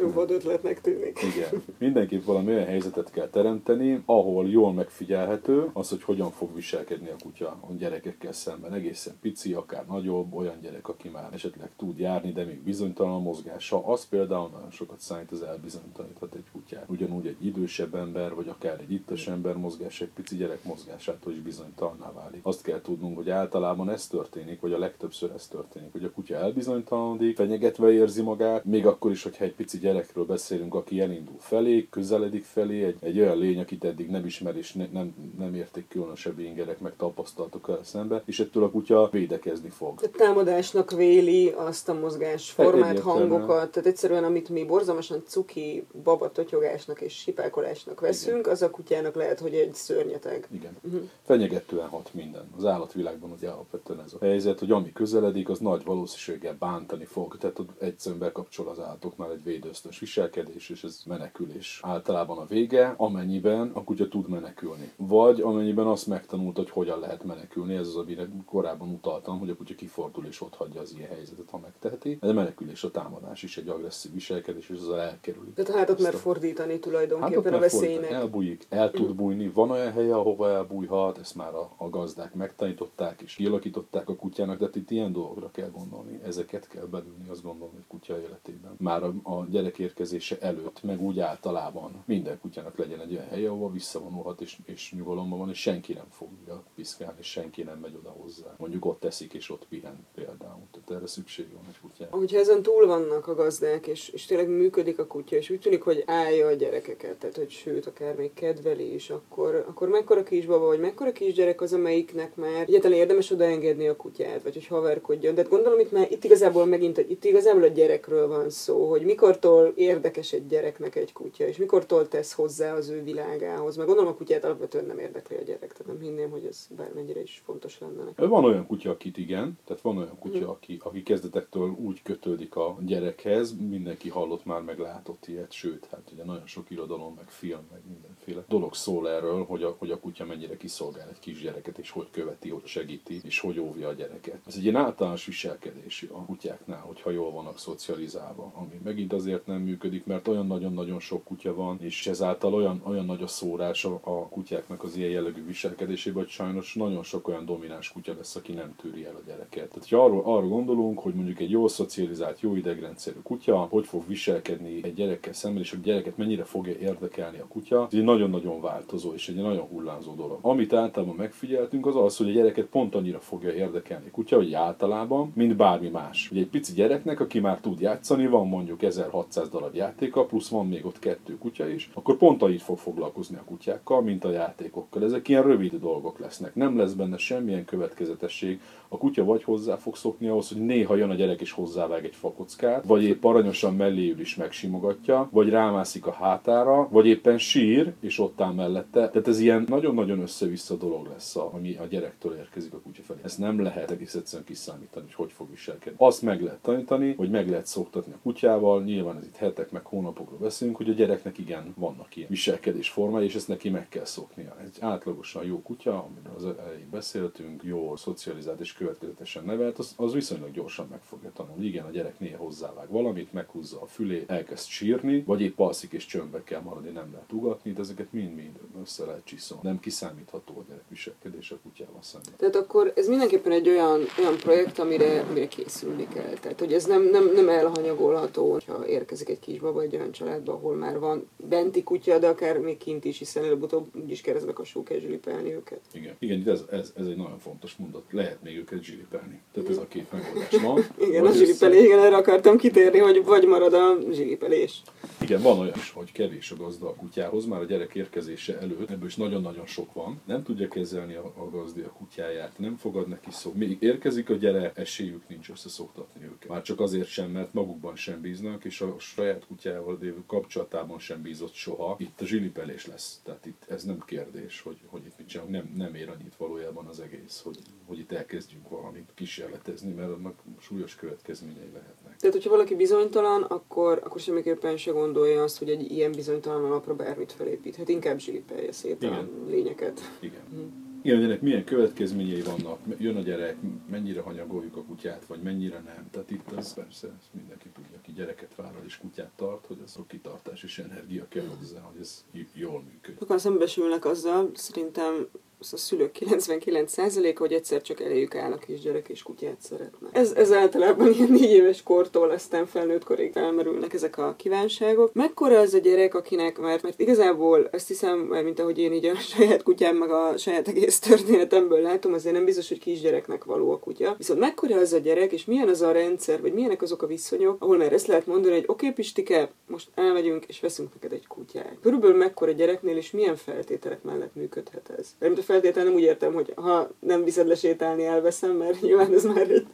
Rúvad 0.00 0.30
ötletnek 0.30 0.80
tűnik. 0.80 1.18
Igen. 1.22 1.62
Mindenképp 1.78 2.24
valami 2.24 2.52
olyan 2.52 2.66
helyzetet 2.66 3.10
kell 3.10 3.28
teremteni, 3.28 4.02
ahol 4.04 4.48
jól 4.48 4.72
megfigyelhető 4.72 5.70
az, 5.72 5.88
hogy 5.88 6.02
hogyan 6.02 6.30
fog 6.30 6.54
viselkedni 6.54 7.08
a 7.08 7.16
kutya 7.22 7.48
a 7.48 7.72
gyerekekkel 7.78 8.32
szemben. 8.32 8.72
Egészen 8.72 9.14
pici, 9.20 9.52
akár 9.52 9.86
nagyobb, 9.86 10.34
olyan 10.34 10.60
gyerek, 10.60 10.88
aki 10.88 11.08
már 11.08 11.32
esetleg 11.32 11.70
tud 11.76 11.98
járni, 11.98 12.32
de 12.32 12.44
még 12.52 12.62
bizonytalan 12.62 13.14
a 13.14 13.18
mozgása. 13.18 13.86
Az 13.86 14.08
például 14.08 14.48
nagyon 14.48 14.70
sokat 14.70 15.00
számít, 15.00 15.32
az 15.32 15.42
elbizonytalaníthat 15.42 16.34
egy 16.34 16.44
kutyát. 16.52 16.84
Ugyanúgy 16.88 17.26
egy 17.26 17.44
idősebb 17.46 17.94
ember, 17.94 18.34
vagy 18.34 18.48
akár 18.48 18.80
egy 18.80 18.92
ittas 18.92 19.28
ember 19.28 19.56
mozgás, 19.56 20.00
egy 20.00 20.10
pici 20.14 20.36
gyerek 20.36 20.64
mozgásától 20.64 21.32
is 21.32 21.38
bizonytalanná 21.38 22.12
válik. 22.12 22.40
Azt 22.42 22.62
kell 22.62 22.80
tudnunk, 22.80 23.16
hogy 23.16 23.30
általában 23.30 23.90
ez 23.90 24.06
történik, 24.06 24.60
vagy 24.60 24.72
a 24.72 24.78
legtöbbször 24.78 25.30
ez 25.34 25.46
történik, 25.46 25.92
hogy 25.92 26.04
a 26.04 26.10
kutya 26.10 26.34
elbizonytalanodik, 26.34 27.36
fenyegetve 27.36 27.92
érzi 27.92 28.22
magát, 28.22 28.64
még 28.64 28.86
akkor 28.86 29.10
is, 29.10 29.22
hogyha 29.22 29.44
egy 29.44 29.54
pici 29.54 29.78
gyerekről 29.78 30.24
beszélünk, 30.24 30.74
aki 30.74 31.00
elindul 31.00 31.38
felé, 31.38 31.86
közeledik 31.90 32.44
felé, 32.44 32.84
egy, 32.84 32.96
egy 33.00 33.20
olyan 33.20 33.38
lény, 33.38 33.60
akit 33.60 33.84
eddig 33.84 34.10
nem 34.10 34.26
ismer, 34.26 34.56
és 34.56 34.72
ne, 34.72 34.86
nem, 34.92 35.14
nem 35.38 35.54
érték 35.54 35.88
különösebb 35.88 36.38
ingerek, 36.38 36.80
meg 36.80 36.92
tapasztaltok 36.96 37.68
el 37.68 37.80
szembe, 37.82 38.22
és 38.24 38.40
ettől 38.40 38.62
a 38.62 38.70
kutya 38.70 39.08
védekezni 39.12 39.68
fog. 39.68 40.00
Tehát 40.00 40.16
támadásnak 40.16 40.90
véli 40.90 41.48
azt 41.48 41.88
a 41.88 41.94
mozgásformát, 42.42 43.00
hangokat, 43.00 43.70
tehát 43.70 43.88
egyszerűen 43.88 44.24
amit 44.24 44.48
mi 44.48 44.64
borzalmasan 44.64 45.22
cuki 45.26 45.86
babatotyogásnak 46.02 47.00
és 47.00 47.12
sipálkolásnak 47.12 48.00
veszünk, 48.00 48.38
Igen. 48.38 48.52
az 48.52 48.62
a 48.62 48.70
kutyának 48.70 49.14
lehet, 49.14 49.40
hogy 49.40 49.54
egy 49.54 49.74
szörnyeteg. 49.74 50.48
Igen. 50.50 50.76
Uh-huh. 50.82 51.08
Fenyegetően 51.22 51.88
hat 51.88 52.10
minden. 52.14 52.50
Az 52.56 52.64
állatvilágban 52.64 53.30
ugye 53.30 53.48
alapvetően 53.48 54.00
ez 54.00 54.12
a 54.12 54.24
helyzet, 54.24 54.58
hogy 54.58 54.70
ami 54.70 54.92
közeledik, 54.92 55.48
az 55.48 55.58
nagy 55.58 55.84
valószínűséggel 55.84 56.56
bántani 56.58 57.04
fog. 57.04 57.36
Tehát 57.38 57.58
egyszerűen 57.78 58.20
bekapcsol 58.20 58.68
az 58.68 58.80
állatoknál 58.80 59.32
egy 59.32 59.44
védőztös 59.44 59.98
viselkedés, 59.98 60.70
és 60.70 60.84
ez 60.84 61.02
menekülés. 61.06 61.80
Általában 61.82 62.38
a 62.38 62.46
vége, 62.46 62.94
amennyiben 62.96 63.70
a 63.74 63.84
kutya 63.84 64.08
tud 64.08 64.28
menekülni. 64.28 64.92
Vagy 64.96 65.40
amennyiben 65.40 65.86
azt 65.86 66.06
megtanult, 66.06 66.56
hogy 66.56 66.70
hogyan 66.70 67.00
lehet 67.00 67.24
menekülni, 67.24 67.74
ez 67.74 67.86
az, 67.86 67.96
amire 67.96 68.28
korábban 68.46 68.88
utaltam, 68.88 69.38
hogy 69.38 69.50
a 69.50 69.56
kutya 69.56 69.74
kifordul 69.74 70.26
és 70.26 70.40
ott 70.40 70.54
hagyja 70.54 70.80
az 70.80 70.94
ilyen 70.96 71.08
helyzetet, 71.08 71.50
ha 71.50 71.58
megteheti. 71.58 72.18
Ez 72.20 72.31
a 72.32 72.34
menekülés, 72.34 72.84
a 72.84 72.90
támadás 72.90 73.42
is 73.42 73.56
egy 73.56 73.68
agresszív 73.68 74.12
viselkedés, 74.12 74.68
és 74.68 74.78
az 74.78 74.90
elkerüli. 74.90 75.50
Tehát 75.50 75.74
hátat 75.74 76.00
mer 76.00 76.14
fordítani 76.14 76.78
tulajdonképpen 76.78 77.54
a 77.54 77.58
veszélynek. 77.58 78.10
Elbújik, 78.10 78.66
el 78.68 78.90
tud 78.90 79.14
bújni. 79.14 79.48
Van 79.48 79.70
olyan 79.70 79.92
hely, 79.92 80.10
ahova 80.10 80.50
elbújhat, 80.50 81.18
ezt 81.18 81.34
már 81.34 81.54
a, 81.54 81.70
a 81.76 81.88
gazdák 81.88 82.34
megtanították 82.34 83.20
és 83.20 83.34
kialakították 83.34 84.08
a 84.08 84.16
kutyának, 84.16 84.58
de 84.58 84.68
itt 84.74 84.90
ilyen 84.90 85.12
dolgokra 85.12 85.50
kell 85.50 85.70
gondolni. 85.70 86.20
Ezeket 86.24 86.68
kell 86.68 86.84
belülni, 86.84 87.28
azt 87.28 87.42
gondolom, 87.42 87.72
hogy 87.74 87.84
kutya 87.88 88.20
életében. 88.20 88.74
Már 88.78 89.02
a, 89.02 89.14
a 89.22 89.44
gyerek 89.50 89.78
érkezése 89.78 90.38
előtt, 90.40 90.82
meg 90.82 91.00
úgy 91.00 91.18
általában 91.18 92.02
minden 92.04 92.38
kutyának 92.40 92.78
legyen 92.78 93.00
egy 93.00 93.12
olyan 93.12 93.28
helye, 93.28 93.50
ahol 93.50 93.70
visszavonulhat 93.70 94.40
és, 94.40 94.58
és 94.64 94.92
nyugalomban 94.96 95.38
van, 95.38 95.48
és 95.48 95.58
senki 95.58 95.92
nem 95.92 96.08
fogja 96.10 96.62
piszkálni, 96.74 97.18
és 97.18 97.26
senki 97.26 97.62
nem 97.62 97.78
megy 97.78 97.94
oda 97.94 98.10
hozzá. 98.10 98.54
Mondjuk 98.58 98.84
ott 98.84 99.00
teszik 99.00 99.32
és 99.32 99.50
ott 99.50 99.66
pihen 99.68 100.06
például. 100.14 100.62
Tehát 100.70 100.90
erre 100.90 101.06
szükség 101.06 101.52
van 101.52 101.64
egy 101.68 101.80
kutyára. 101.80 102.16
Hogyha 102.22 102.38
ezen 102.38 102.62
túl 102.62 102.86
vannak 102.86 103.26
a 103.26 103.34
gazdák, 103.34 103.86
és, 103.86 104.08
és 104.08 104.24
tényleg 104.26 104.48
működik 104.48 104.98
a 104.98 105.06
kutya, 105.06 105.36
és 105.36 105.50
úgy 105.50 105.60
tűnik, 105.60 105.82
hogy 105.82 106.02
állja 106.06 106.46
a 106.46 106.52
gyerekeket, 106.52 107.16
tehát 107.16 107.36
hogy 107.36 107.50
sőt, 107.50 107.86
akár 107.86 108.14
még 108.14 108.32
kedveli 108.34 108.94
is, 108.94 109.10
akkor, 109.10 109.64
akkor 109.68 109.88
mekkora 109.88 110.22
kisbaba, 110.22 110.66
vagy 110.66 110.80
mekkora 110.80 111.12
kisgyerek 111.12 111.60
az, 111.60 111.72
amelyiknek 111.72 112.36
már 112.36 112.62
egyáltalán 112.62 112.96
érdemes 112.96 113.30
odaengedni 113.30 113.88
a 113.88 113.96
kutyát, 113.96 114.42
vagy 114.42 114.54
hogy 114.54 114.66
haverkodjon. 114.66 115.34
Tehát 115.34 115.50
gondolom 115.50 115.78
itt 115.78 115.92
már 115.92 116.10
itt 116.10 116.24
igazából 116.24 116.66
megint, 116.66 116.98
itt 116.98 117.24
igazából 117.24 117.62
a 117.62 117.66
gyerekről 117.66 118.28
van 118.28 118.50
szó, 118.50 118.88
hogy 118.88 119.02
mikortól 119.02 119.72
érdekes 119.74 120.32
egy 120.32 120.46
gyereknek 120.46 120.96
egy 120.96 121.12
kutya, 121.12 121.46
és 121.46 121.56
mikortól 121.56 122.08
tesz 122.08 122.32
hozzá 122.32 122.74
az 122.74 122.88
ő 122.88 123.02
világához. 123.02 123.76
Mert 123.76 123.88
gondolom 123.88 124.12
a 124.12 124.16
kutyát 124.16 124.44
alapvetően 124.44 124.84
nem 124.84 124.98
érdekli 124.98 125.36
a 125.36 125.42
gyerek, 125.42 125.72
tehát 125.72 125.86
nem 125.86 126.00
hinném, 126.00 126.30
hogy 126.30 126.44
ez 126.44 126.66
bármennyire 126.76 127.22
is 127.22 127.42
fontos 127.44 127.78
lenne. 127.78 128.26
Van 128.28 128.44
olyan 128.44 128.66
kutya, 128.66 128.90
akit 128.90 129.18
igen, 129.18 129.58
tehát 129.64 129.82
van 129.82 129.96
olyan 129.96 130.18
kutya, 130.18 130.48
aki, 130.50 130.78
aki 130.82 131.02
kezdetektől 131.02 131.76
úgy 131.84 132.01
kötődik 132.02 132.56
a 132.56 132.76
gyerekhez, 132.80 133.56
mindenki 133.56 134.08
hallott 134.08 134.44
már, 134.44 134.62
meg 134.62 134.78
látott 134.78 135.26
ilyet, 135.26 135.52
sőt, 135.52 135.86
hát 135.90 136.10
ugye 136.12 136.24
nagyon 136.24 136.46
sok 136.46 136.70
irodalom, 136.70 137.14
meg 137.14 137.30
film, 137.30 137.66
meg 137.70 137.80
mindenféle 138.24 138.58
dolog 138.58 138.74
szól 138.74 139.10
erről, 139.10 139.44
hogy 139.44 139.62
a, 139.62 139.76
hogy 139.78 139.90
a 139.90 139.98
kutya 139.98 140.24
mennyire 140.24 140.56
kiszolgál 140.56 141.08
egy 141.08 141.18
kisgyereket, 141.18 141.78
és 141.78 141.90
hogy 141.90 142.06
követi, 142.10 142.48
hogy 142.48 142.66
segíti, 142.66 143.20
és 143.24 143.40
hogy 143.40 143.58
óvja 143.58 143.88
a 143.88 143.92
gyereket. 143.92 144.38
Ez 144.46 144.54
egy 144.56 144.62
ilyen 144.62 144.76
általános 144.76 145.26
viselkedési 145.26 146.08
a 146.12 146.24
kutyáknál, 146.24 146.80
hogyha 146.80 147.10
jól 147.10 147.30
vannak 147.30 147.58
szocializálva, 147.58 148.52
ami 148.54 148.80
megint 148.84 149.12
azért 149.12 149.46
nem 149.46 149.60
működik, 149.60 150.06
mert 150.06 150.28
olyan 150.28 150.46
nagyon-nagyon 150.46 151.00
sok 151.00 151.24
kutya 151.24 151.54
van, 151.54 151.78
és 151.80 152.06
ezáltal 152.06 152.54
olyan, 152.54 152.82
olyan 152.84 153.04
nagy 153.04 153.22
a 153.22 153.26
szórás 153.26 153.84
a, 153.84 154.00
a 154.02 154.28
kutyáknak 154.28 154.82
az 154.82 154.96
ilyen 154.96 155.10
jellegű 155.10 155.46
viselkedésében, 155.46 156.22
hogy 156.22 156.32
sajnos 156.32 156.74
nagyon 156.74 157.02
sok 157.02 157.28
olyan 157.28 157.44
domináns 157.44 157.92
kutya 157.92 158.14
lesz, 158.16 158.36
aki 158.36 158.52
nem 158.52 158.74
tűri 158.76 159.04
el 159.04 159.14
a 159.14 159.26
gyereket. 159.26 159.68
Tehát, 159.68 159.88
ha 159.88 160.04
arról, 160.04 160.22
arról 160.24 160.48
gondolunk, 160.48 160.98
hogy 160.98 161.14
mondjuk 161.14 161.40
egy 161.40 161.50
jól 161.50 161.68
szocializált, 161.68 162.40
jó 162.40 162.56
idegrendszerű 162.56 163.18
kutya, 163.22 163.56
hogy 163.56 163.86
fog 163.86 164.06
viselkedni 164.06 164.80
egy 164.84 164.94
gyerekkel 164.94 165.32
szemben, 165.32 165.62
és 165.62 165.72
a 165.72 165.76
gyereket 165.82 166.16
mennyire 166.16 166.44
fogja 166.44 166.74
érdekelni 166.74 167.38
a 167.38 167.46
kutya, 167.46 167.86
ez 167.90 167.98
egy 167.98 168.04
nagyon-nagyon 168.12 168.60
változó 168.60 169.12
és 169.12 169.28
egy 169.28 169.34
nagyon 169.34 169.66
hullámzó 169.66 170.14
dolog. 170.14 170.38
Amit 170.40 170.72
általában 170.72 171.16
megfigyeltünk, 171.16 171.86
az 171.86 171.96
az, 171.96 172.16
hogy 172.16 172.28
a 172.28 172.32
gyereket 172.32 172.66
pont 172.66 172.94
annyira 172.94 173.20
fogja 173.20 173.52
érdekelni 173.52 174.10
kutya, 174.10 174.36
hogy 174.36 174.54
általában, 174.54 175.32
mint 175.34 175.56
bármi 175.56 175.88
más. 175.88 176.30
Ugye 176.30 176.40
egy 176.40 176.48
pici 176.48 176.72
gyereknek, 176.72 177.20
aki 177.20 177.40
már 177.40 177.60
tud 177.60 177.80
játszani, 177.80 178.26
van 178.26 178.48
mondjuk 178.48 178.82
1600 178.82 179.48
darab 179.48 179.74
játéka, 179.74 180.24
plusz 180.24 180.48
van 180.48 180.66
még 180.66 180.86
ott 180.86 180.98
kettő 180.98 181.38
kutya 181.38 181.68
is, 181.68 181.90
akkor 181.94 182.16
pont 182.16 182.42
annyit 182.42 182.62
fog 182.62 182.78
foglalkozni 182.78 183.36
a 183.36 183.44
kutyákkal, 183.44 184.02
mint 184.02 184.24
a 184.24 184.30
játékokkal. 184.30 185.04
Ezek 185.04 185.28
ilyen 185.28 185.42
rövid 185.42 185.74
dolgok 185.74 186.18
lesznek. 186.18 186.54
Nem 186.54 186.76
lesz 186.76 186.92
benne 186.92 187.16
semmilyen 187.16 187.64
következetesség. 187.64 188.60
A 188.88 188.98
kutya 188.98 189.24
vagy 189.24 189.44
hozzá 189.44 189.76
fog 189.76 189.96
szokni 189.96 190.28
ahhoz, 190.28 190.48
hogy 190.48 190.64
néha 190.64 190.96
jön 190.96 191.10
a 191.10 191.14
gyerek 191.14 191.40
és 191.40 191.52
hozzávág 191.52 192.04
egy 192.04 192.14
fakockát, 192.14 192.84
vagy 192.86 193.04
épp 193.04 193.24
aranyosan 193.24 193.74
melléül 193.74 194.20
is 194.20 194.36
megsimogatja, 194.36 195.28
vagy 195.30 195.48
rámászik 195.48 196.06
a 196.06 196.12
hátára, 196.12 196.88
vagy 196.90 197.06
éppen 197.06 197.38
sír, 197.38 197.92
és 198.02 198.18
ott 198.18 198.40
áll 198.40 198.52
mellette. 198.52 199.08
Tehát 199.08 199.28
ez 199.28 199.38
ilyen 199.38 199.64
nagyon-nagyon 199.68 200.20
össze-vissza 200.20 200.76
dolog 200.76 201.06
lesz, 201.06 201.36
ami 201.36 201.76
a 201.76 201.86
gyerektől 201.86 202.36
érkezik 202.36 202.72
a 202.72 202.80
kutya 202.80 203.02
felé. 203.02 203.20
Ezt 203.22 203.38
nem 203.38 203.62
lehet 203.62 203.90
egész 203.90 204.14
egyszerűen 204.14 204.46
kiszámítani, 204.46 205.04
hogy 205.04 205.14
hogy 205.14 205.32
fog 205.32 205.50
viselkedni. 205.50 205.98
Azt 205.98 206.22
meg 206.22 206.42
lehet 206.42 206.60
tanítani, 206.62 207.14
hogy 207.14 207.30
meg 207.30 207.48
lehet 207.48 207.66
szoktatni 207.66 208.12
a 208.12 208.18
kutyával, 208.22 208.82
nyilván 208.82 209.16
ez 209.16 209.24
itt 209.24 209.36
hetek 209.36 209.70
meg 209.70 209.84
hónapokról 209.84 210.38
beszélünk, 210.38 210.76
hogy 210.76 210.90
a 210.90 210.92
gyereknek 210.92 211.38
igen 211.38 211.74
vannak 211.76 212.16
ilyen 212.16 212.28
viselkedés 212.28 212.88
formái, 212.88 213.24
és 213.24 213.34
ezt 213.34 213.48
neki 213.48 213.70
meg 213.70 213.88
kell 213.88 214.04
szoknia. 214.04 214.56
Egy 214.60 214.76
átlagosan 214.80 215.44
jó 215.44 215.62
kutya, 215.62 216.04
amiről 216.04 216.34
az 216.36 216.44
elején 216.58 216.90
beszéltünk, 216.90 217.62
jó 217.64 217.96
szocializált 217.96 218.60
és 218.60 218.72
következetesen 218.72 219.44
nevelt, 219.44 219.78
az, 219.78 219.94
az 219.96 220.12
viszonylag 220.12 220.50
gyorsan 220.50 220.86
meg 220.90 221.00
fogja 221.02 221.30
tanulni. 221.34 221.66
Igen, 221.66 221.84
a 221.84 221.90
gyerek 221.90 222.18
néha 222.18 222.42
hozzávág 222.42 222.90
valamit, 222.90 223.32
meghúzza 223.32 223.80
a 223.80 223.86
fülét, 223.86 224.30
elkezd 224.30 224.66
sírni, 224.66 225.22
vagy 225.22 225.40
épp 225.40 225.58
alszik 225.58 225.92
és 225.92 226.06
csöndbe 226.06 226.42
kell 226.42 226.60
maradni, 226.60 226.90
nem 226.90 227.12
lehet 227.12 227.32
ugatni, 227.32 227.72
de 227.72 227.80
ezeket 227.92 228.12
mind-mind 228.12 228.56
össze 228.82 229.04
lehet 229.04 229.24
csiszolni. 229.24 229.68
Nem 229.68 229.80
kiszámítható 229.80 230.58
a 230.58 230.64
gyerek 230.68 230.84
viselkedés 230.88 231.50
a 231.50 231.58
kutyával 231.62 232.02
szemben. 232.02 232.32
Tehát 232.36 232.56
akkor 232.56 232.92
ez 232.96 233.08
mindenképpen 233.08 233.52
egy 233.52 233.68
olyan, 233.68 234.00
olyan 234.18 234.36
projekt, 234.36 234.78
amire, 234.78 235.20
amire 235.20 235.48
készülni 235.48 236.08
kell. 236.14 236.32
Tehát, 236.40 236.58
hogy 236.58 236.72
ez 236.72 236.84
nem, 236.84 237.02
nem, 237.10 237.30
nem 237.34 237.48
elhanyagolható, 237.48 238.58
ha 238.66 238.86
érkezik 238.86 239.28
egy 239.28 239.38
kisbaba 239.38 239.82
egy 239.82 239.94
olyan 239.94 240.12
családba, 240.12 240.52
ahol 240.52 240.76
már 240.76 240.98
van 240.98 241.28
benti 241.48 241.82
kutya, 241.82 242.18
de 242.18 242.28
akár 242.28 242.58
még 242.58 242.76
kint 242.76 243.04
is, 243.04 243.18
hiszen 243.18 243.44
előbb-utóbb 243.44 243.86
úgyis 244.02 244.20
keresztbe 244.20 244.52
kasul 244.52 244.82
kell 244.82 244.98
zsilipelni 244.98 245.52
őket. 245.52 245.80
Igen, 245.92 246.14
igen 246.18 246.48
ez, 246.48 246.62
ez, 246.70 246.92
ez, 246.96 247.06
egy 247.06 247.16
nagyon 247.16 247.38
fontos 247.38 247.76
mondat. 247.76 248.02
Lehet 248.10 248.42
még 248.42 248.56
őket 248.56 248.82
zsilipelni. 248.82 249.40
Tehát 249.52 249.70
ez 249.70 249.76
a 249.76 249.86
két 249.88 250.12
megoldás 250.12 250.60
van. 250.62 250.84
igen, 251.08 251.26
a 251.26 251.32
zsilipelés, 251.32 251.84
igen, 251.84 251.98
erre 251.98 252.16
akartam 252.16 252.56
kitérni, 252.56 252.98
hogy 252.98 253.24
vagy 253.24 253.46
marad 253.46 253.74
a 253.74 253.98
zsilipelés. 254.12 254.82
Igen, 255.20 255.42
van 255.42 255.58
olyan, 255.58 255.74
hogy 255.94 256.12
kevés 256.12 256.50
a 256.50 256.56
gazda 256.56 256.88
a 256.88 256.94
kutyához, 256.94 257.46
már 257.46 257.60
a 257.60 257.64
gyerek 257.64 257.81
érkezése 257.94 258.58
előtt, 258.58 258.90
ebből 258.90 259.06
is 259.06 259.16
nagyon-nagyon 259.16 259.66
sok 259.66 259.92
van. 259.92 260.20
Nem 260.24 260.42
tudja 260.42 260.68
kezelni 260.68 261.14
a, 261.14 261.48
gazdi 261.50 261.80
a 261.80 261.92
kutyáját, 261.92 262.58
nem 262.58 262.76
fogad 262.76 263.08
neki 263.08 263.30
szó. 263.30 263.52
Még 263.54 263.76
érkezik 263.80 264.30
a 264.30 264.34
gyere, 264.34 264.72
esélyük 264.74 265.28
nincs 265.28 265.50
összeszoktatni 265.50 266.24
őket. 266.24 266.48
Már 266.48 266.62
csak 266.62 266.80
azért 266.80 267.08
sem, 267.08 267.30
mert 267.30 267.52
magukban 267.52 267.96
sem 267.96 268.20
bíznak, 268.20 268.64
és 268.64 268.80
a 268.80 268.98
saját 268.98 269.46
kutyával 269.46 269.98
lévő 270.00 270.22
kapcsolatában 270.26 270.98
sem 270.98 271.22
bízott 271.22 271.52
soha. 271.52 271.96
Itt 271.98 272.20
a 272.20 272.24
zsilipelés 272.24 272.86
lesz. 272.86 273.20
Tehát 273.24 273.46
itt 273.46 273.64
ez 273.68 273.84
nem 273.84 274.02
kérdés, 274.06 274.60
hogy, 274.60 274.78
hogy 274.86 275.04
itt 275.04 275.18
mit 275.18 275.28
csinálunk. 275.28 275.54
Nem, 275.54 275.72
nem 275.76 275.94
ér 275.94 276.08
annyit 276.08 276.36
valójában 276.36 276.86
az 276.86 277.00
egész, 277.00 277.40
hogy, 277.44 277.58
hogy 277.86 277.98
itt 277.98 278.12
elkezdjünk 278.12 278.68
valamit 278.68 279.10
kísérletezni, 279.14 279.92
mert 279.92 280.10
annak 280.10 280.42
súlyos 280.60 280.94
következményei 280.94 281.70
lehetnek. 281.72 282.01
Tehát, 282.22 282.36
hogyha 282.36 282.50
valaki 282.50 282.74
bizonytalan, 282.74 283.42
akkor, 283.42 284.00
akkor 284.04 284.20
semmiképpen 284.20 284.76
se 284.76 284.90
gondolja 284.90 285.42
azt, 285.42 285.58
hogy 285.58 285.68
egy 285.68 285.90
ilyen 285.90 286.12
bizonytalan 286.12 286.64
alapra 286.64 286.94
bármit 286.94 287.32
felépíthet. 287.32 287.88
Inkább 287.88 288.18
zsilipelje 288.18 288.72
szét 288.72 289.02
Igen. 289.02 289.12
a 289.12 289.28
lényeket. 289.48 290.00
Igen. 290.20 290.40
Hm. 290.50 290.90
Igen, 291.04 291.22
ennek 291.22 291.40
milyen 291.40 291.64
következményei 291.64 292.42
vannak, 292.42 292.78
jön 292.98 293.16
a 293.16 293.20
gyerek, 293.20 293.56
mennyire 293.90 294.20
hanyagoljuk 294.20 294.76
a 294.76 294.82
kutyát, 294.82 295.24
vagy 295.26 295.42
mennyire 295.42 295.82
nem. 295.86 296.08
Tehát 296.10 296.30
itt 296.30 296.52
az 296.56 296.74
persze 296.74 297.06
ezt 297.18 297.34
mindenki 297.34 297.68
tudja, 297.68 297.96
aki 297.98 298.12
gyereket 298.12 298.54
vállal 298.56 298.82
és 298.84 298.98
kutyát 298.98 299.30
tart, 299.36 299.66
hogy 299.66 299.78
az 299.84 299.96
a 299.96 300.04
kitartás 300.06 300.62
és 300.62 300.78
energia 300.78 301.26
kell 301.28 301.46
hozzá, 301.58 301.80
hogy 301.80 302.00
ez 302.00 302.24
jól 302.52 302.82
működik. 302.92 303.18
Sokan 303.18 303.38
szembesülnek 303.38 304.04
azzal, 304.04 304.50
szerintem 304.54 305.28
a 305.70 305.76
szülők 305.76 306.16
99%-a, 306.20 307.38
hogy 307.38 307.52
egyszer 307.52 307.82
csak 307.82 308.00
eléjük 308.00 308.34
áll 308.34 308.52
a 308.52 308.56
kisgyerek 308.56 309.08
és 309.08 309.22
kutyát 309.22 309.60
szeretne. 309.60 310.08
Ez, 310.12 310.32
ez 310.32 310.52
általában 310.52 311.12
ilyen 311.12 311.30
négy 311.30 311.50
éves 311.50 311.82
kortól 311.82 312.30
aztán 312.30 312.66
felnőtt 312.66 313.04
korig 313.04 313.32
felmerülnek 313.32 313.92
ezek 313.92 314.18
a 314.18 314.34
kívánságok. 314.36 315.12
Mekkora 315.14 315.58
az 315.58 315.74
a 315.74 315.78
gyerek, 315.78 316.14
akinek, 316.14 316.58
mert, 316.58 316.82
mert 316.82 317.00
igazából 317.00 317.68
azt 317.72 317.88
hiszem, 317.88 318.18
mint 318.18 318.60
ahogy 318.60 318.78
én 318.78 318.92
így 318.92 319.06
a 319.06 319.14
saját 319.14 319.62
kutyám, 319.62 319.96
meg 319.96 320.10
a 320.10 320.36
saját 320.36 320.68
egész 320.68 320.98
történetemből 320.98 321.80
látom, 321.80 322.12
azért 322.12 322.34
nem 322.34 322.44
biztos, 322.44 322.68
hogy 322.68 322.78
kisgyereknek 322.78 323.44
való 323.44 323.70
a 323.70 323.78
kutya. 323.78 324.14
Viszont 324.18 324.40
mekkora 324.40 324.76
az 324.76 324.92
a 324.92 324.98
gyerek, 324.98 325.32
és 325.32 325.44
milyen 325.44 325.68
az 325.68 325.80
a 325.82 325.92
rendszer, 325.92 326.40
vagy 326.40 326.52
milyenek 326.52 326.82
azok 326.82 327.02
a 327.02 327.06
viszonyok, 327.06 327.56
ahol 327.62 327.76
már 327.76 327.92
ezt 327.92 328.06
lehet 328.06 328.26
mondani, 328.26 328.54
hogy 328.54 328.64
oké, 328.66 328.70
okay, 328.72 328.92
Pistike, 328.92 329.50
most 329.66 329.88
elmegyünk 329.94 330.44
és 330.44 330.60
veszünk 330.60 330.92
neked 330.94 331.12
egy 331.12 331.26
kutyát. 331.26 331.76
Körülbelül 331.82 332.16
mekkora 332.16 332.52
gyereknél 332.52 332.96
és 332.96 333.10
milyen 333.10 333.36
feltételek 333.36 334.02
mellett 334.02 334.34
működhet 334.34 334.92
ez? 334.98 335.14
Mert 335.18 335.38
a 335.38 335.42
feltétlenül 335.52 335.90
nem 335.90 336.00
úgy 336.00 336.06
értem, 336.06 336.32
hogy 336.32 336.52
ha 336.56 336.90
nem 336.98 337.24
viszed 337.24 337.46
lesétálni, 337.46 338.04
elveszem, 338.04 338.56
mert 338.56 338.80
nyilván 338.80 339.14
ez 339.14 339.24
már 339.24 339.50
egy 339.50 339.66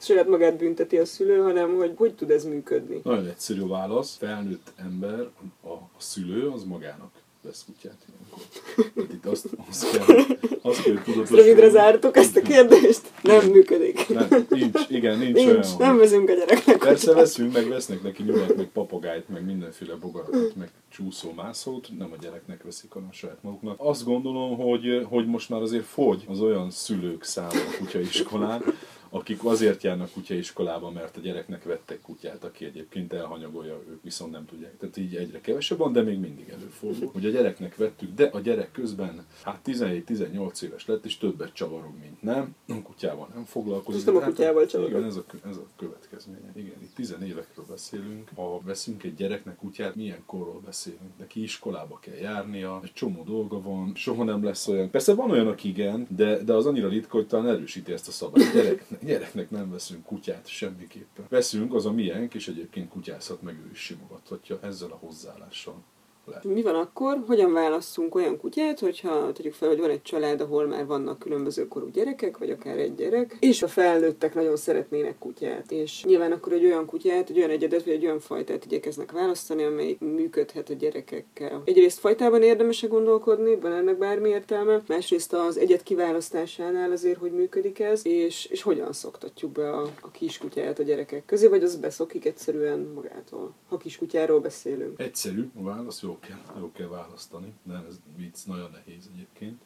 saját 0.00 0.28
magát 0.28 0.56
bünteti 0.56 0.98
a 0.98 1.04
szülő, 1.04 1.38
hanem 1.38 1.76
hogy 1.76 1.92
hogy 1.96 2.14
tud 2.14 2.30
ez 2.30 2.44
működni. 2.44 3.00
Nagyon 3.04 3.26
egyszerű 3.26 3.66
válasz. 3.66 4.16
Felnőtt 4.16 4.72
ember, 4.76 5.28
a, 5.62 5.68
a 5.68 5.88
szülő 5.98 6.48
az 6.48 6.64
magának 6.64 7.10
vesz 7.46 7.64
kutyát 7.66 7.96
ilyenkor. 8.08 9.14
itt 9.14 9.26
azt, 9.26 9.48
azt 9.68 9.90
kell, 9.90 10.16
azt 10.62 10.82
kell 10.82 11.02
tudatosan... 11.02 11.36
Rövidre 11.36 11.68
zártuk 11.68 12.16
ezt 12.16 12.36
a 12.36 12.40
kérdést. 12.40 13.00
Nem 13.22 13.46
működik. 13.46 14.08
Nem, 14.08 14.46
nincs, 14.48 14.80
igen, 14.88 15.18
nincs, 15.18 15.34
nincs 15.34 15.48
olyan. 15.48 15.66
Nem 15.78 15.96
veszünk 15.96 16.28
a 16.28 16.34
gyereknek 16.34 16.78
Persze 16.78 17.06
kutyát. 17.06 17.14
veszünk, 17.14 17.52
meg 17.52 17.68
vesznek 17.68 18.02
neki 18.02 18.22
nyulat, 18.22 18.56
meg 18.56 18.66
papagájt, 18.72 19.28
meg 19.28 19.44
mindenféle 19.44 19.94
bogaratot, 19.94 20.56
meg 20.56 20.70
csúszó 20.88 21.32
mászót, 21.36 21.88
nem 21.98 22.12
a 22.12 22.16
gyereknek 22.20 22.62
veszik, 22.62 22.92
hanem 22.92 23.08
a 23.10 23.14
saját 23.14 23.42
maguknak. 23.42 23.76
Azt 23.78 24.04
gondolom, 24.04 24.56
hogy, 24.56 25.06
hogy 25.08 25.26
most 25.26 25.48
már 25.48 25.60
azért 25.60 25.84
fogy 25.84 26.24
az 26.28 26.40
olyan 26.40 26.70
szülők 26.70 27.24
száma 27.24 27.48
a 27.48 27.76
kutyaiskolán, 27.78 28.62
akik 29.10 29.44
azért 29.44 29.82
járnak 29.82 30.10
kutyaiskolába, 30.10 30.90
mert 30.90 31.16
a 31.16 31.20
gyereknek 31.20 31.64
vettek 31.64 32.00
kutyát, 32.00 32.44
aki 32.44 32.64
egyébként 32.64 33.12
elhanyagolja, 33.12 33.82
ők 33.90 34.02
viszont 34.02 34.32
nem 34.32 34.46
tudják. 34.46 34.76
Tehát 34.78 34.96
így 34.96 35.14
egyre 35.16 35.40
kevesebb 35.40 35.78
van, 35.78 35.92
de 35.92 36.02
még 36.02 36.18
mindig 36.18 36.48
előfordul, 36.48 37.10
hogy 37.12 37.26
a 37.26 37.30
gyereknek 37.30 37.76
vettük, 37.76 38.14
de 38.14 38.24
a 38.24 38.40
gyerek 38.40 38.72
közben 38.72 39.26
hát 39.42 39.60
17-18 39.64 40.62
éves 40.62 40.86
lett, 40.86 41.04
és 41.04 41.18
többet 41.18 41.52
csavarog, 41.52 41.92
mint 42.00 42.22
nem. 42.22 42.54
A 42.68 42.82
kutyával 42.82 43.28
nem 43.34 43.44
foglalkozik. 43.44 44.04
nem 44.04 44.16
a 44.16 44.20
hát 44.20 44.28
kutyával 44.28 44.66
csavarog. 44.66 44.92
Igen, 44.92 45.04
ez 45.04 45.16
a, 45.16 45.24
ez 45.48 45.56
a 45.56 45.66
következménye. 45.76 46.52
Igen, 46.54 46.82
itt 46.82 46.94
10 46.94 47.16
évekről 47.22 47.64
beszélünk. 47.68 48.30
Ha 48.34 48.60
veszünk 48.64 49.02
egy 49.04 49.14
gyereknek 49.14 49.56
kutyát, 49.56 49.94
milyen 49.94 50.22
korról 50.26 50.60
beszélünk? 50.64 51.18
Neki 51.18 51.42
iskolába 51.42 51.98
kell 51.98 52.14
járnia, 52.14 52.80
egy 52.82 52.92
csomó 52.92 53.22
dolga 53.22 53.60
van, 53.60 53.92
soha 53.94 54.24
nem 54.24 54.44
lesz 54.44 54.68
olyan. 54.68 54.90
Persze 54.90 55.14
van 55.14 55.30
olyan, 55.30 55.46
aki 55.46 55.68
igen, 55.68 56.06
de, 56.16 56.42
de 56.42 56.52
az 56.52 56.66
annyira 56.66 56.88
ritka, 56.88 57.16
hogy 57.16 57.26
talán 57.26 57.48
erősíti 57.48 57.92
ezt 57.92 58.08
a 58.08 58.10
szabályt. 58.10 58.52
Gyerek, 58.52 58.84
gyereknek 59.06 59.50
nem 59.50 59.70
veszünk 59.70 60.04
kutyát 60.04 60.46
semmiképpen. 60.46 61.26
Veszünk, 61.28 61.74
az 61.74 61.86
a 61.86 61.92
miénk, 61.92 62.34
és 62.34 62.48
egyébként 62.48 62.88
kutyázhat 62.88 63.42
meg 63.42 63.58
ő 63.66 63.70
is 63.70 63.78
simogathatja 63.78 64.58
ezzel 64.62 64.90
a 64.90 64.96
hozzáállással 64.96 65.84
le. 66.26 66.40
Mi 66.44 66.62
van 66.62 66.74
akkor? 66.74 67.22
Hogyan 67.26 67.52
válasszunk 67.52 68.14
olyan 68.14 68.38
kutyát, 68.38 68.80
hogyha 68.80 69.32
tegyük 69.32 69.52
fel, 69.52 69.68
hogy 69.68 69.80
van 69.80 69.90
egy 69.90 70.02
család, 70.02 70.40
ahol 70.40 70.66
már 70.66 70.86
vannak 70.86 71.18
különböző 71.18 71.68
korú 71.68 71.90
gyerekek, 71.90 72.38
vagy 72.38 72.50
akár 72.50 72.78
egy 72.78 72.94
gyerek, 72.94 73.36
és 73.40 73.62
a 73.62 73.68
felnőttek 73.68 74.34
nagyon 74.34 74.56
szeretnének 74.56 75.18
kutyát. 75.18 75.70
És 75.70 76.04
nyilván 76.04 76.32
akkor 76.32 76.52
egy 76.52 76.64
olyan 76.64 76.86
kutyát, 76.86 77.30
egy 77.30 77.38
olyan 77.38 77.50
egyedet, 77.50 77.84
vagy 77.84 77.94
egy 77.94 78.04
olyan 78.04 78.20
fajtát 78.20 78.64
igyekeznek 78.64 79.12
választani, 79.12 79.64
amely 79.64 79.96
működhet 80.00 80.70
a 80.70 80.74
gyerekekkel. 80.74 81.62
Egyrészt 81.64 81.98
fajtában 81.98 82.42
érdemes 82.42 82.82
-e 82.82 82.86
gondolkodni, 82.86 83.56
van 83.56 83.72
ennek 83.72 83.98
bármi 83.98 84.28
értelme, 84.28 84.82
másrészt 84.86 85.32
az 85.32 85.58
egyet 85.58 85.82
kiválasztásánál 85.82 86.90
azért, 86.90 87.18
hogy 87.18 87.32
működik 87.32 87.78
ez, 87.78 88.06
és, 88.06 88.44
és 88.44 88.62
hogyan 88.62 88.92
szoktatjuk 88.92 89.52
be 89.52 89.70
a, 89.70 89.82
a 90.00 90.10
kiskutyát 90.10 90.78
a 90.78 90.82
gyerekek 90.82 91.24
közé, 91.24 91.46
vagy 91.46 91.62
az 91.62 91.76
beszokik 91.76 92.24
egyszerűen 92.24 92.78
magától, 92.94 93.54
ha 93.68 93.76
kiskutyáról 93.76 94.40
beszélünk. 94.40 95.00
Egyszerű 95.00 95.48
a 95.58 95.62
válasz, 95.62 96.02
jó 96.02 96.15
kell, 96.18 96.38
jó 96.58 96.72
kell 96.72 96.88
választani. 96.88 97.52
Nem, 97.62 97.84
ez 97.88 98.00
vicc 98.16 98.44
nagyon 98.44 98.70
nehéz 98.70 99.10
egyébként. 99.12 99.62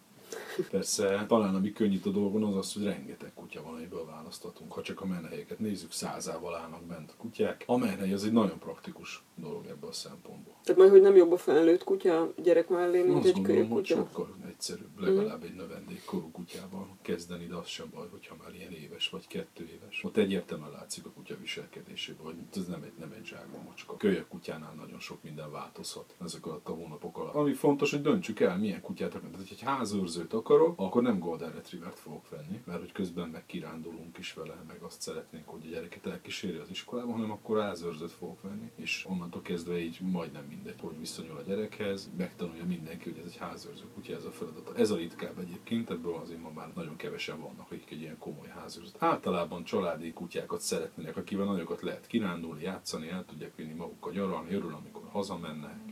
Persze, 0.71 1.25
talán 1.29 1.55
ami 1.55 1.73
könnyít 1.73 2.07
a 2.07 2.11
dolgon 2.11 2.45
az 2.45 2.57
az, 2.57 2.73
hogy 2.73 2.85
rengeteg 2.85 3.33
kutya 3.35 3.63
van, 3.63 3.75
amiből 3.75 4.05
választatunk. 4.05 4.73
Ha 4.73 4.83
csak 4.83 5.01
a 5.01 5.07
menhelyeket 5.07 5.59
nézzük, 5.59 5.93
százával 5.93 6.55
állnak 6.55 6.83
bent 6.83 7.11
a 7.11 7.15
kutyák. 7.17 7.65
A 7.67 7.77
menhely 7.77 8.13
az 8.13 8.25
egy 8.25 8.33
nagyon 8.33 8.59
praktikus 8.59 9.23
dolog 9.35 9.67
ebből 9.67 9.91
a 9.91 9.93
szempontból. 9.93 10.55
Tehát 10.65 10.81
majd, 10.81 10.91
hogy 10.93 11.01
nem 11.01 11.17
jobb 11.17 11.33
a 11.33 11.37
felnőtt 11.37 11.85
kutya 11.85 12.33
gyerek 12.43 12.69
mellé, 12.69 13.03
mint 13.03 13.17
Azt 13.17 13.27
egy 13.27 13.33
gondolom, 13.33 13.69
kutya? 13.69 13.95
sokkal 13.95 14.37
egyszerűbb, 14.49 15.01
legalább 15.01 15.45
egy 15.45 15.55
növendékkorú 15.55 16.31
kutyával 16.31 16.97
kezdeni, 17.03 17.47
de 17.47 17.55
az 17.55 17.67
sem 17.67 17.87
baj, 17.95 18.07
hogyha 18.11 18.37
már 18.43 18.55
ilyen 18.55 18.73
éves 18.73 19.09
vagy 19.09 19.27
kettő 19.27 19.69
éves. 19.75 20.05
Ott 20.05 20.17
egyértelműen 20.17 20.71
látszik 20.71 21.07
a 21.07 21.11
kutya 21.11 21.35
viselkedésében, 21.41 22.25
hogy 22.25 22.35
ez 22.57 22.67
nem 22.67 22.83
egy, 22.83 22.93
nem 22.99 23.13
egy 23.19 23.25
zsákba 23.27 23.59
macska. 23.67 23.97
Kölyök 23.97 24.29
kutyánál 24.29 24.73
nagyon 24.73 24.99
sok 24.99 25.23
minden 25.23 25.51
változhat 25.51 26.15
ezek 26.25 26.47
alatt 26.47 26.69
a 26.69 26.73
hónapok 26.73 27.19
alatt. 27.19 27.35
Ami 27.35 27.53
fontos, 27.53 27.91
hogy 27.91 28.03
döntsük 28.03 28.41
el, 28.41 28.59
milyen 28.59 28.81
kutyát 28.81 29.15
akarok. 29.15 29.31
Tehát, 29.31 29.49
hogy 29.49 29.57
egy 29.61 29.65
házőrzőt 30.21 30.41
akarok, 30.41 30.81
akkor 30.81 31.03
nem 31.03 31.19
Golden 31.19 31.53
Retrievert 31.53 31.99
fogok 31.99 32.29
venni, 32.29 32.61
mert 32.65 32.79
hogy 32.79 32.93
közben 32.93 33.29
meg 33.29 33.47
kirándulunk 33.47 34.19
is 34.19 34.33
vele, 34.35 34.65
meg 34.69 34.83
azt 34.83 35.01
szeretnénk, 35.01 35.49
hogy 35.49 35.61
a 35.67 35.71
gyereket 35.71 36.07
elkíséri 36.07 36.57
az 36.57 36.71
iskolába, 36.71 37.13
hanem 37.13 37.31
akkor 37.31 37.61
házőrzőt 37.61 38.11
fogok 38.11 38.43
venni. 38.43 38.71
És 38.75 39.07
onnantól 39.09 39.43
kezdve 39.43 39.79
így 39.79 39.99
majdnem 40.01 40.45
mindegy, 40.49 40.81
hogy 40.81 40.99
viszonyul 40.99 41.37
a 41.37 41.43
gyerekhez, 41.43 42.11
megtanulja 42.17 42.65
mindenki, 42.65 43.11
hogy 43.11 43.19
ez 43.19 43.27
egy 43.27 43.37
házőrző 43.37 43.85
kutya, 43.95 44.15
ez 44.15 44.25
a 44.25 44.31
feladata. 44.31 44.77
Ez 44.77 44.91
a 44.91 44.97
ritkább 44.97 45.39
egyébként, 45.39 45.91
ebből 45.91 46.15
azért 46.15 46.43
ma 46.43 46.51
már 46.51 46.73
nagyon 46.75 46.97
kevesen 46.97 47.41
vannak, 47.41 47.71
akik 47.71 47.91
egy 47.91 48.01
ilyen 48.01 48.19
komoly 48.19 48.49
házőrzőt. 48.49 49.03
Általában 49.03 49.65
családi 49.65 50.13
kutyákat 50.13 50.61
szeretnének, 50.61 51.17
akivel 51.17 51.47
nagyokat 51.47 51.83
lehet 51.83 52.07
kirándulni, 52.07 52.63
játszani, 52.63 53.09
el 53.09 53.25
tudják 53.25 53.57
vinni 53.57 53.75
magukkal 53.75 54.13
nyaralni, 54.13 54.55
örül, 54.55 54.75
amikor 54.75 55.03
hazamennek, 55.11 55.90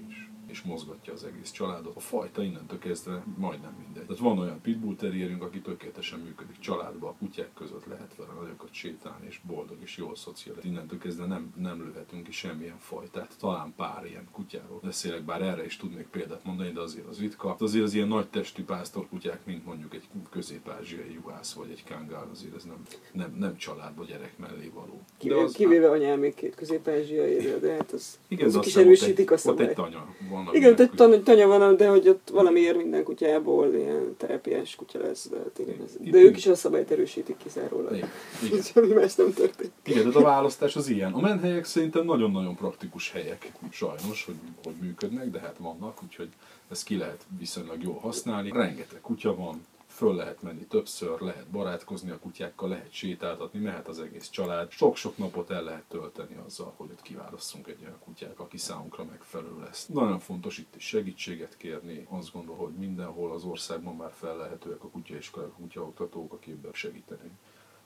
és 0.49 0.63
mozgatja 0.63 1.13
az 1.13 1.25
egész 1.25 1.51
családot. 1.51 1.97
A 1.97 2.01
fajta 2.01 2.43
innentől 2.43 2.79
kezdve 2.79 3.25
majdnem 3.37 3.75
mindegy. 3.79 4.07
Tehát 4.07 4.23
van 4.23 4.39
olyan 4.39 4.61
pitbull 4.61 4.95
terrierünk, 4.95 5.43
aki 5.43 5.61
tökéletesen 5.61 6.19
működik 6.19 6.59
családba, 6.59 7.09
a 7.09 7.15
kutyák 7.19 7.53
között 7.55 7.87
lehet 7.87 8.17
vele 8.17 8.33
nagyokat 8.41 8.73
sétálni, 8.73 9.27
és 9.27 9.41
boldog 9.47 9.77
és 9.81 9.97
jól 9.97 10.17
szociális. 10.17 10.65
Innentől 10.65 10.99
kezdve 10.99 11.27
nem, 11.27 11.53
nem 11.57 11.85
lőhetünk 11.85 12.25
ki 12.25 12.33
semmilyen 12.33 12.79
fajtát. 12.79 13.35
Talán 13.39 13.73
pár 13.77 14.07
ilyen 14.07 14.29
kutyáról 14.33 14.81
beszélek, 14.83 15.23
bár 15.23 15.43
erre 15.43 15.65
is 15.65 15.77
tudnék 15.77 16.07
példát 16.07 16.45
mondani, 16.45 16.71
de 16.71 16.81
azért 16.81 17.07
az 17.07 17.19
ritka. 17.19 17.55
De 17.59 17.65
azért 17.65 17.85
az 17.85 17.95
ilyen 17.95 18.09
nagy 18.09 18.29
testű 18.29 18.65
pásztorkutyák, 18.65 19.47
mint 19.47 19.65
mondjuk 19.65 19.95
egy 19.95 20.09
közép-ázsiai 20.31 21.13
juhász 21.13 21.53
vagy 21.53 21.71
egy 21.71 21.85
kangál, 21.85 22.29
azért 22.33 22.55
ez 22.55 22.65
nem, 22.65 22.83
nem, 23.13 23.35
nem 23.39 23.57
családba 23.57 24.05
gyerek 24.05 24.39
mellé 24.39 24.71
való. 24.75 25.03
Kivéve, 25.19 25.43
az, 25.43 25.53
kivéve 25.53 25.91
anyám 25.91 26.19
még 26.19 26.35
két 26.35 26.55
közép-ázsiai, 26.55 27.59
de 27.61 27.73
hát 27.73 27.93
az, 27.93 28.19
igen, 28.29 28.47
azok 28.47 28.61
az 28.61 28.67
is 28.67 28.77
erősítik 28.77 29.31
a 29.31 29.33
egy, 29.35 29.39
ott 29.39 29.39
szabályt. 29.39 29.69
egy 29.69 29.75
tanya 29.75 30.15
van. 30.31 30.38
Igen, 30.41 30.71
aminek 30.71 30.75
tehát 30.75 30.95
tan- 30.95 31.25
tanya 31.25 31.47
van, 31.47 31.77
de 31.77 31.89
hogy 31.89 32.09
ott 32.09 32.29
valamiért 32.33 32.77
minden 32.77 33.05
kutyából 33.05 33.75
ilyen 33.75 34.15
terápiás 34.17 34.75
kutya 34.75 34.99
lesz, 34.99 35.29
de, 35.29 35.37
hát 35.37 35.59
igen, 35.59 35.77
ez, 35.85 36.11
de 36.11 36.19
ők 36.19 36.37
is 36.37 36.47
a 36.47 36.55
szabályt 36.55 36.91
erősítik 36.91 37.37
kizárólag. 37.37 37.97
Igen, 37.97 38.09
igen. 38.47 38.63
Semmi 38.63 38.93
más 38.93 39.15
nem 39.15 39.33
történt. 39.33 39.73
Igen, 39.85 39.99
tehát 39.99 40.17
a 40.17 40.23
választás 40.23 40.77
az 40.77 40.89
ilyen. 40.89 41.13
A 41.13 41.21
menhelyek 41.21 41.65
szerintem 41.65 42.05
nagyon-nagyon 42.05 42.57
praktikus 42.57 43.13
helyek, 43.13 43.53
sajnos, 43.71 44.25
hogy, 44.25 44.35
hogy 44.65 44.75
működnek, 44.81 45.31
de 45.31 45.39
hát 45.39 45.57
vannak, 45.59 46.03
úgyhogy 46.03 46.29
ezt 46.71 46.85
ki 46.85 46.97
lehet 46.97 47.27
viszonylag 47.39 47.83
jól 47.83 47.99
használni. 47.99 48.51
Rengeteg 48.53 49.01
kutya 49.01 49.35
van, 49.35 49.67
föl 49.99 50.15
lehet 50.15 50.43
menni 50.43 50.67
többször, 50.67 51.21
lehet 51.21 51.47
barátkozni 51.47 52.11
a 52.11 52.19
kutyákkal, 52.19 52.69
lehet 52.69 52.93
sétáltatni, 52.93 53.61
mehet 53.61 53.89
az 53.89 54.01
egész 54.01 54.29
család. 54.29 54.71
Sok-sok 54.71 55.17
napot 55.17 55.51
el 55.51 55.63
lehet 55.63 55.85
tölteni 55.89 56.37
azzal, 56.47 56.73
hogy 56.77 56.91
ott 56.91 57.03
kiválasztunk 57.03 57.69
egy 57.69 57.79
olyan 57.83 57.99
kutyát, 58.05 58.39
aki 58.39 58.57
számunkra 58.57 59.05
megfelelő 59.05 59.61
lesz. 59.61 59.87
Nagyon 59.87 60.19
fontos 60.19 60.59
itt 60.59 60.77
is 60.77 60.87
segítséget 60.87 61.57
kérni. 61.57 62.07
Azt 62.11 62.33
gondolom, 62.33 62.61
hogy 62.61 62.73
mindenhol 62.73 63.33
az 63.33 63.45
országban 63.45 63.97
már 63.97 64.13
felelhetőek 64.13 64.85
a 64.85 64.89
kutyaiskolák, 64.89 65.49
a 65.49 65.61
kutyaoktatók, 65.61 66.33
akik 66.33 66.57
segíteni 66.73 67.31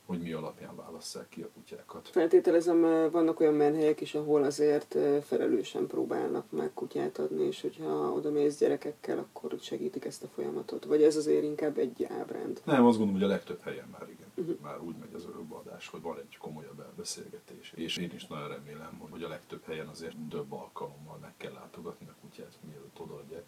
hogy 0.07 0.21
mi 0.21 0.33
alapján 0.33 0.77
válasszák 0.77 1.29
ki 1.29 1.43
a 1.43 1.49
kutyákat. 1.55 2.09
Feltételezem, 2.09 2.81
vannak 3.11 3.41
olyan 3.41 3.55
menhelyek 3.55 4.01
is, 4.01 4.15
ahol 4.15 4.43
azért 4.43 4.97
felelősen 5.25 5.87
próbálnak 5.87 6.51
meg 6.51 6.71
kutyát 6.75 7.19
adni, 7.19 7.45
és 7.45 7.61
hogyha 7.61 8.13
oda 8.13 8.31
mész 8.31 8.59
gyerekekkel, 8.59 9.19
akkor 9.19 9.55
segítik 9.61 10.05
ezt 10.05 10.23
a 10.23 10.29
folyamatot. 10.29 10.85
Vagy 10.85 11.03
ez 11.03 11.17
azért 11.17 11.43
inkább 11.45 11.79
egy 11.79 12.05
ábránd. 12.05 12.61
Nem, 12.65 12.87
azt 12.87 12.99
gondolom, 12.99 13.21
hogy 13.21 13.31
a 13.31 13.33
legtöbb 13.35 13.61
helyen 13.61 13.89
már 13.93 14.09
igen. 14.09 14.57
Már 14.63 14.81
úgy 14.81 14.95
megy 15.01 15.15
az 15.15 15.25
örökbeadás, 15.25 15.89
hogy 15.89 16.01
van 16.03 16.19
egy 16.19 16.37
komolyabb 16.39 16.81
elbeszélgetés. 16.81 17.73
És 17.77 17.97
én 17.97 18.11
is 18.15 18.27
nagyon 18.27 18.49
remélem, 18.49 18.99
hogy- 19.11 19.23
a 19.23 19.29
legtöbb 19.29 19.65
helyen 19.65 19.87
azért 19.89 20.17
több 20.31 20.53
alkalommal 20.53 21.19
meg 21.21 21.33
kell 21.37 21.53
látogatni 21.53 22.07
a 22.09 22.15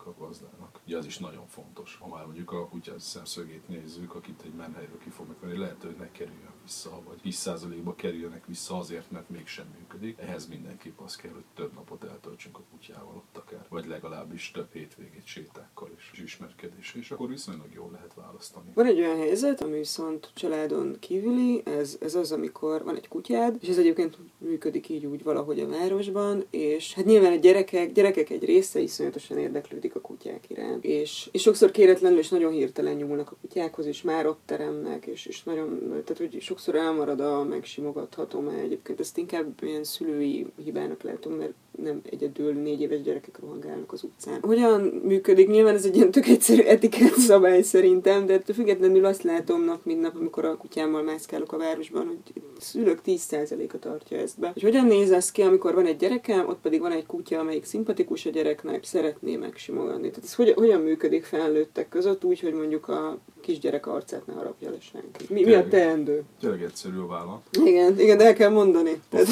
a 0.06 0.14
gazdának. 0.18 0.80
Ugye 0.86 0.96
az 0.96 1.06
is 1.06 1.18
nagyon 1.18 1.46
fontos. 1.46 1.96
Ha 1.96 2.08
már 2.08 2.24
mondjuk 2.24 2.52
a 2.52 2.68
kutya 2.68 2.98
szemszögét 2.98 3.68
nézzük, 3.68 4.14
akit 4.14 4.42
egy 4.42 4.54
menhelyről 4.54 4.98
ki 4.98 5.10
fognak 5.10 5.40
venni, 5.40 5.58
lehet, 5.58 5.82
hogy 5.82 5.96
ne 5.98 6.10
kerüljön 6.10 6.53
vissza, 6.64 7.02
vagy 7.08 7.32
10%-ba 7.32 7.94
kerüljenek 7.94 8.46
vissza 8.46 8.76
azért, 8.76 9.10
mert 9.10 9.30
mégsem 9.30 9.66
működik. 9.78 10.18
Ehhez 10.18 10.46
mindenképp 10.46 11.00
az 11.00 11.16
kell, 11.16 11.32
hogy 11.32 11.44
több 11.54 11.72
napot 11.74 12.04
eltöltsünk 12.04 12.58
a 12.58 12.62
kutyával 12.70 13.16
ott 13.16 13.36
akár, 13.36 13.66
vagy 13.68 13.86
legalábbis 13.86 14.50
több 14.50 14.72
hétvégét 14.72 15.26
sétákkal 15.26 15.90
és, 15.96 16.10
és 16.12 16.18
ismerkedéssel, 16.18 17.00
és 17.00 17.10
akkor 17.10 17.28
viszonylag 17.28 17.72
jól 17.74 17.90
lehet 17.92 18.14
választani. 18.14 18.70
Van 18.74 18.86
egy 18.86 18.98
olyan 18.98 19.16
helyzet, 19.16 19.60
ami 19.60 19.78
viszont 19.78 20.30
családon 20.34 20.96
kívüli, 21.00 21.62
ez, 21.64 21.96
ez 22.00 22.14
az, 22.14 22.32
amikor 22.32 22.84
van 22.84 22.96
egy 22.96 23.08
kutyád, 23.08 23.56
és 23.60 23.68
ez 23.68 23.78
egyébként 23.78 24.18
működik 24.38 24.88
így 24.88 25.06
úgy 25.06 25.22
valahogy 25.22 25.60
a 25.60 25.68
városban, 25.68 26.44
és 26.50 26.94
hát 26.94 27.04
nyilván 27.04 27.32
a 27.32 27.36
gyerekek, 27.36 27.92
gyerekek 27.92 28.30
egy 28.30 28.44
része 28.44 28.80
iszonyatosan 28.80 29.38
érdeklődik 29.38 29.94
a 29.94 30.00
kutyák 30.00 30.50
iránt, 30.50 30.84
és, 30.84 31.28
és 31.32 31.42
sokszor 31.42 31.70
kéretlenül 31.70 32.18
és 32.18 32.28
nagyon 32.28 32.52
hirtelen 32.52 32.94
nyúlnak 32.94 33.30
a 33.30 33.36
kutyákhoz, 33.40 33.86
és 33.86 34.02
már 34.02 34.26
ott 34.26 34.40
teremnek, 34.44 35.06
és, 35.06 35.26
és 35.26 35.42
nagyon, 35.42 35.78
tehát 35.88 36.18
hogy 36.18 36.34
sokszor 36.54 36.74
elmarad 36.74 37.20
a 37.20 37.44
megsimogatható, 37.44 38.40
mert 38.40 38.58
egyébként 38.58 39.00
ezt 39.00 39.18
inkább 39.18 39.62
ilyen 39.62 39.84
szülői 39.84 40.46
hibának 40.56 41.02
látom, 41.02 41.32
mert 41.32 41.52
nem 41.82 42.00
egyedül 42.10 42.52
négy 42.52 42.80
éves 42.80 43.02
gyerekek 43.02 43.38
rohangálnak 43.40 43.92
az 43.92 44.02
utcán. 44.02 44.38
Hogyan 44.42 44.80
működik? 44.80 45.48
Nyilván 45.48 45.74
ez 45.74 45.84
egy 45.84 45.96
ilyen 45.96 46.10
tök 46.10 46.26
egyszerű 46.26 46.62
etikett 46.62 47.14
szabály 47.14 47.62
szerintem, 47.62 48.26
de 48.26 48.32
ettől 48.32 48.56
függetlenül 48.56 49.04
azt 49.04 49.22
látom 49.22 49.64
nap, 49.64 49.84
mint 49.84 50.00
nap, 50.00 50.16
amikor 50.16 50.44
a 50.44 50.56
kutyámmal 50.56 51.02
mászkálok 51.02 51.52
a 51.52 51.58
városban, 51.58 52.06
hogy 52.06 52.42
szülők 52.60 53.00
10%-a 53.06 53.78
tartja 53.78 54.18
ezt 54.18 54.40
be. 54.40 54.50
Hogy 54.52 54.62
hogyan 54.62 54.86
néz 54.86 55.10
ez 55.10 55.30
ki, 55.30 55.42
amikor 55.42 55.74
van 55.74 55.86
egy 55.86 55.96
gyerekem, 55.96 56.48
ott 56.48 56.60
pedig 56.60 56.80
van 56.80 56.92
egy 56.92 57.06
kutya, 57.06 57.38
amelyik 57.38 57.64
szimpatikus 57.64 58.26
a 58.26 58.30
gyereknek, 58.30 58.84
szeretné 58.84 59.36
megsimogatni. 59.36 60.08
Tehát 60.08 60.24
ez 60.24 60.34
hogy, 60.34 60.52
hogyan 60.52 60.80
működik 60.80 61.24
felnőttek 61.24 61.88
között 61.88 62.24
úgy, 62.24 62.40
hogy 62.40 62.52
mondjuk 62.52 62.88
a 62.88 63.18
kisgyerek 63.40 63.86
arcát 63.86 64.26
ne 64.26 64.32
harapja 64.32 64.70
le 64.70 64.80
senki? 64.80 65.24
Mi, 65.28 65.44
mi 65.44 65.54
a 65.54 65.68
teendő? 65.68 66.22
Tényleg 66.40 66.62
egyszerű 66.62 66.98
a 66.98 67.06
válasz. 67.06 67.40
Igen, 67.64 68.00
igen, 68.00 68.16
de 68.16 68.24
el 68.24 68.34
kell 68.34 68.50
mondani. 68.50 69.00
Tehát, 69.08 69.26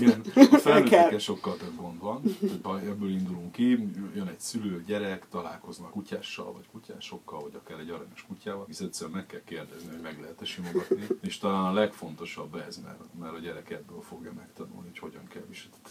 Igen, 0.00 0.22
a 0.34 0.56
felnőttekkel 0.66 1.18
sokkal 1.18 1.56
több 1.56 1.80
gond 1.96 2.00
van. 2.62 2.78
ebből 2.78 3.10
indulunk 3.10 3.52
ki, 3.52 3.90
jön 4.14 4.26
egy 4.26 4.40
szülő, 4.40 4.84
gyerek, 4.86 5.28
találkoznak 5.28 5.90
kutyással, 5.90 6.52
vagy 6.52 6.66
kutyásokkal, 6.70 7.40
vagy 7.40 7.54
akár 7.54 7.78
egy 7.78 7.90
aranyos 7.90 8.24
kutyával, 8.26 8.64
hisz 8.66 8.80
egyszerűen 8.80 9.16
meg 9.16 9.26
kell 9.26 9.42
kérdezni, 9.44 9.90
hogy 9.90 10.00
meg 10.00 10.20
lehet-e 10.20 10.44
simogatni. 10.44 11.06
És 11.20 11.38
talán 11.38 11.64
a 11.64 11.72
legfontosabb 11.72 12.54
ez, 12.54 12.76
mert, 12.76 13.00
mert 13.20 13.34
a 13.34 13.38
gyerek 13.38 13.70
ebből 13.70 14.00
fogja 14.00 14.32
megtanulni, 14.32 14.88
hogy 14.88 14.98
hogyan 14.98 15.26
kell 15.26 15.42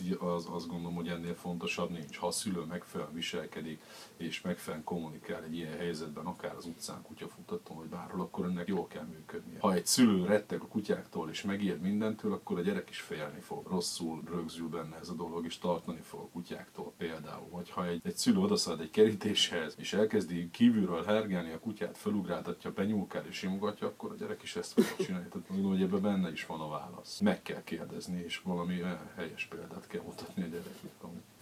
így 0.01 0.17
Az, 0.19 0.47
azt 0.49 0.67
gondolom, 0.67 0.95
hogy 0.95 1.07
ennél 1.07 1.35
fontosabb 1.35 1.89
nincs. 1.89 2.17
Ha 2.17 2.27
a 2.27 2.31
szülő 2.31 2.61
megfelelően 2.61 3.15
viselkedik, 3.15 3.81
és 4.17 4.41
megfelelően 4.41 4.85
kommunikál 4.85 5.43
egy 5.43 5.55
ilyen 5.55 5.77
helyzetben, 5.77 6.25
akár 6.25 6.55
az 6.55 6.65
utcán 6.65 7.01
kutyafutatón, 7.01 7.77
vagy 7.77 7.87
bárhol, 7.87 8.21
akkor 8.21 8.45
ennek 8.45 8.67
jól 8.67 8.87
kell 8.87 9.05
működnie. 9.05 9.59
Ha 9.59 9.73
egy 9.73 9.85
szülő 9.85 10.25
retteg 10.25 10.61
a 10.61 10.67
kutyáktól 10.67 11.29
és 11.29 11.41
megijed 11.41 11.81
mindentől, 11.81 12.33
akkor 12.33 12.57
a 12.57 12.61
gyerek 12.61 12.89
is 12.89 12.99
félni 12.99 13.39
fog. 13.39 13.67
Rosszul 13.67 14.21
rögzül 14.25 14.67
benne 14.67 14.97
ez 14.97 15.09
a 15.09 15.13
dolog, 15.13 15.45
és 15.45 15.59
tartani 15.87 16.01
fog 16.01 16.19
a 16.19 16.29
kutyáktól 16.31 16.93
például. 16.97 17.49
Vagy 17.49 17.69
ha 17.69 17.87
egy, 17.87 18.01
egy 18.03 18.15
szülő 18.15 18.39
odaszalad 18.39 18.81
egy 18.81 18.89
kerítéshez, 18.89 19.75
és 19.77 19.93
elkezdi 19.93 20.49
kívülről 20.49 21.03
hergelni 21.03 21.51
a 21.51 21.59
kutyát, 21.59 21.97
felugráltatja, 21.97 22.71
benyúlkál 22.71 23.25
és 23.25 23.35
simogatja, 23.35 23.87
akkor 23.87 24.11
a 24.11 24.15
gyerek 24.15 24.43
is 24.43 24.55
ezt 24.55 24.73
fogja 24.73 25.05
csinálni. 25.05 25.27
Tehát 25.27 25.49
mondom, 25.49 25.71
hogy 25.71 25.81
ebben 25.81 26.01
benne 26.01 26.31
is 26.31 26.45
van 26.45 26.61
a 26.61 26.67
válasz. 26.67 27.19
Meg 27.19 27.41
kell 27.41 27.63
kérdezni, 27.63 28.23
és 28.23 28.39
valami 28.39 28.81
eh, 28.81 28.99
helyes 29.15 29.45
példát 29.45 29.87
kell 29.87 30.01
mutatni 30.01 30.43
a 30.43 30.47
gyereknek, 30.47 30.91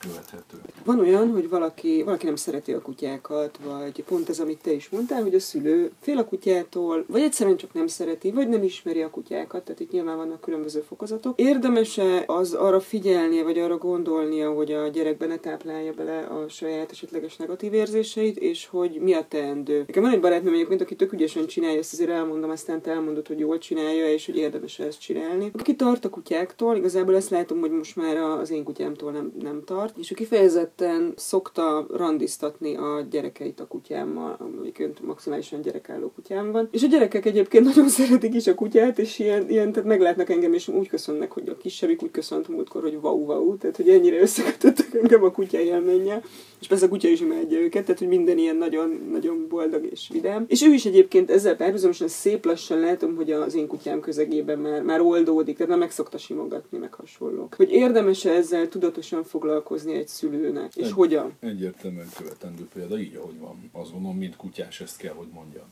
követhető. 0.08 0.58
Van 0.84 1.00
olyan, 1.00 1.32
hogy 1.32 1.50
valaki, 1.50 2.04
valaki 2.04 2.26
nem 2.26 2.36
szereti 2.36 2.74
a 2.74 2.82
kutyákat, 2.82 3.60
vagy 3.64 4.04
pont 4.04 4.30
ez, 4.30 4.40
amit 4.40 4.62
te 4.62 4.72
is 4.72 4.90
mondtál, 4.90 5.22
hogy 5.22 5.36
a 5.36 5.40
szülő 5.40 5.92
fél 6.02 6.18
a 6.18 6.26
kutyától, 6.26 7.06
vagy 7.08 7.22
egyszerűen 7.22 7.58
csak 7.58 7.74
nem 7.74 7.88
szereti, 7.88 8.32
vagy 8.32 8.50
nem 8.50 8.64
ismeri 8.64 9.02
a 9.02 9.10
kutyákat, 9.10 9.64
tehát 9.64 9.80
itt 9.80 9.92
nyilván 9.92 10.18
vannak 10.18 10.42
különböző 10.42 10.80
fokozatok. 10.88 11.40
Érdemes-e 11.40 12.24
az 12.26 12.54
arra 12.54 12.80
figyelnie, 12.80 13.44
vagy 13.44 13.60
arra 13.60 13.78
gondolnia, 13.78 14.52
hogy 14.52 14.72
a 14.72 14.88
gyerekbe 14.88 15.26
ne 15.26 15.38
táplálja 15.38 15.94
bele 15.94 16.20
a 16.20 16.50
saját 16.50 16.92
esetleges 16.92 17.36
negatív 17.36 17.74
érzéseit, 17.74 18.38
és 18.38 18.68
hogy 18.68 19.00
mi 19.02 19.14
a 19.14 19.26
teendő? 19.28 19.84
Nekem 19.88 20.04
van 20.04 20.12
egy 20.12 20.20
barátnőm 20.20 20.54
egyébként, 20.54 20.82
aki 20.82 20.96
tök 20.96 21.14
ügyesen 21.14 21.46
csinálja, 21.46 21.80
ezt 21.80 21.94
azért 21.94 22.10
elmondom, 22.10 22.50
aztán 22.50 22.82
te 22.82 22.92
elmondod, 22.92 23.28
hogy 23.28 23.40
jól 23.40 23.58
csinálja, 23.58 24.12
és 24.12 24.26
hogy 24.26 24.38
érdemes 24.38 24.80
ezt 24.80 25.00
csinálni. 25.00 25.52
Aki 25.54 25.76
tart 25.76 26.06
a 26.06 26.10
kutyáktól, 26.10 26.76
igazából 26.76 27.16
ezt 27.16 27.30
látom, 27.30 27.60
hogy 27.60 27.72
most 27.72 27.96
már 27.96 28.18
az 28.18 28.52
én 28.52 28.64
kutyámtól 28.64 29.12
nem, 29.12 29.34
nem 29.40 29.64
tart, 29.66 29.95
és 29.98 30.12
ő 30.12 30.14
kifejezetten 30.16 31.14
szokta 31.16 31.86
randiztatni 31.90 32.76
a 32.76 33.06
gyerekeit 33.10 33.60
a 33.60 33.68
kutyámmal, 33.68 34.38
amiket 34.40 35.02
maximálisan 35.02 35.62
gyerekálló 35.62 36.12
kutyám 36.16 36.52
van. 36.52 36.68
És 36.72 36.84
a 36.84 36.88
gyerekek 36.88 37.26
egyébként 37.26 37.64
nagyon 37.64 37.90
szeretik 37.90 38.34
is 38.34 38.48
a 38.48 38.56
kutyát, 38.56 39.00
és 39.00 39.20
ilyen, 39.20 39.50
ilyen 39.50 39.72
tehát 39.72 39.90
meglátnak 39.90 40.30
engem, 40.30 40.54
és 40.54 40.68
úgy 40.68 40.88
köszönnek, 40.88 41.32
hogy 41.32 41.50
a 41.50 41.58
kisebbik 41.58 42.04
úgy 42.04 42.12
köszönt 42.12 42.48
múltkor, 42.48 42.82
hogy 42.82 42.98
wow, 43.02 43.26
wow, 43.26 43.58
tehát 43.58 43.76
hogy 43.76 43.90
ennyire 43.90 44.20
összekötöttek 44.22 44.94
engem 44.94 45.24
a 45.24 45.32
kutya 45.32 45.60
élménnyel. 45.60 46.24
És 46.60 46.68
persze 46.68 46.86
a 46.86 46.90
kutya 46.90 47.08
is 47.08 47.22
imádja 47.22 47.60
őket, 47.60 47.86
tehát 47.86 48.00
hogy 48.00 48.08
minden 48.08 48.38
ilyen 48.38 48.56
nagyon, 48.56 49.08
nagyon 49.12 49.46
boldog 49.50 49.86
és 49.92 50.10
vidám. 50.14 50.46
És 50.48 50.64
ő 50.64 50.74
is 50.74 50.86
egyébként 50.86 51.32
ezzel 51.32 51.56
párhuzamosan 51.56 52.08
szép 52.08 52.46
lassan 52.46 52.80
látom, 52.80 53.16
hogy 53.16 53.32
az 53.32 53.56
én 53.56 53.68
kutyám 53.68 54.00
közegében 54.00 54.60
már, 54.60 54.82
már 54.82 55.02
oldódik, 55.02 55.56
tehát 55.56 55.72
már 55.72 55.80
meg 55.80 55.92
szokta 55.92 56.18
simogatni, 56.18 56.78
meg 56.78 56.94
hasonlók. 56.94 57.54
Hogy 57.54 57.72
érdemes 57.72 58.26
ezzel 58.26 58.68
tudatosan 58.68 59.24
foglalkozni 59.24 59.85
egy 59.94 60.08
szülőnek, 60.08 60.76
és 60.76 60.86
egy, 60.86 60.92
hogyan? 60.92 61.36
Egyértelműen 61.40 62.10
követendő 62.16 62.68
példa, 62.74 63.00
így 63.00 63.16
ahogy 63.16 63.40
van. 63.40 63.70
Azt 63.72 63.92
gondolom, 63.92 64.18
mint 64.18 64.36
kutyás 64.36 64.82
ezt 64.82 64.98
kell, 64.98 65.14
hogy 65.14 65.28
mondjam. 65.28 65.66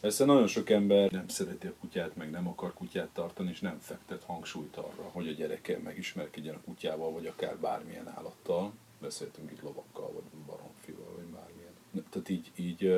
Persze 0.00 0.24
nagyon 0.24 0.46
sok 0.46 0.70
ember 0.70 1.10
nem 1.10 1.28
szereti 1.28 1.66
a 1.66 1.74
kutyát, 1.80 2.16
meg 2.16 2.30
nem 2.30 2.48
akar 2.48 2.74
kutyát 2.74 3.08
tartani, 3.08 3.50
és 3.50 3.60
nem 3.60 3.78
fektet 3.80 4.22
hangsúlyt 4.24 4.76
arra, 4.76 5.10
hogy 5.12 5.28
a 5.28 5.32
gyereke 5.32 5.78
megismerkedjen 5.78 6.54
a 6.54 6.60
kutyával, 6.64 7.12
vagy 7.12 7.26
akár 7.26 7.56
bármilyen 7.56 8.08
állattal. 8.08 8.72
Beszéltünk 9.00 9.50
itt 9.50 9.62
lovakkal, 9.62 10.12
vagy 10.12 10.22
baromfival, 10.46 11.12
vagy 11.16 11.24
bármilyen. 11.24 11.70
Tehát 12.10 12.28
így, 12.28 12.50
így 12.56 12.94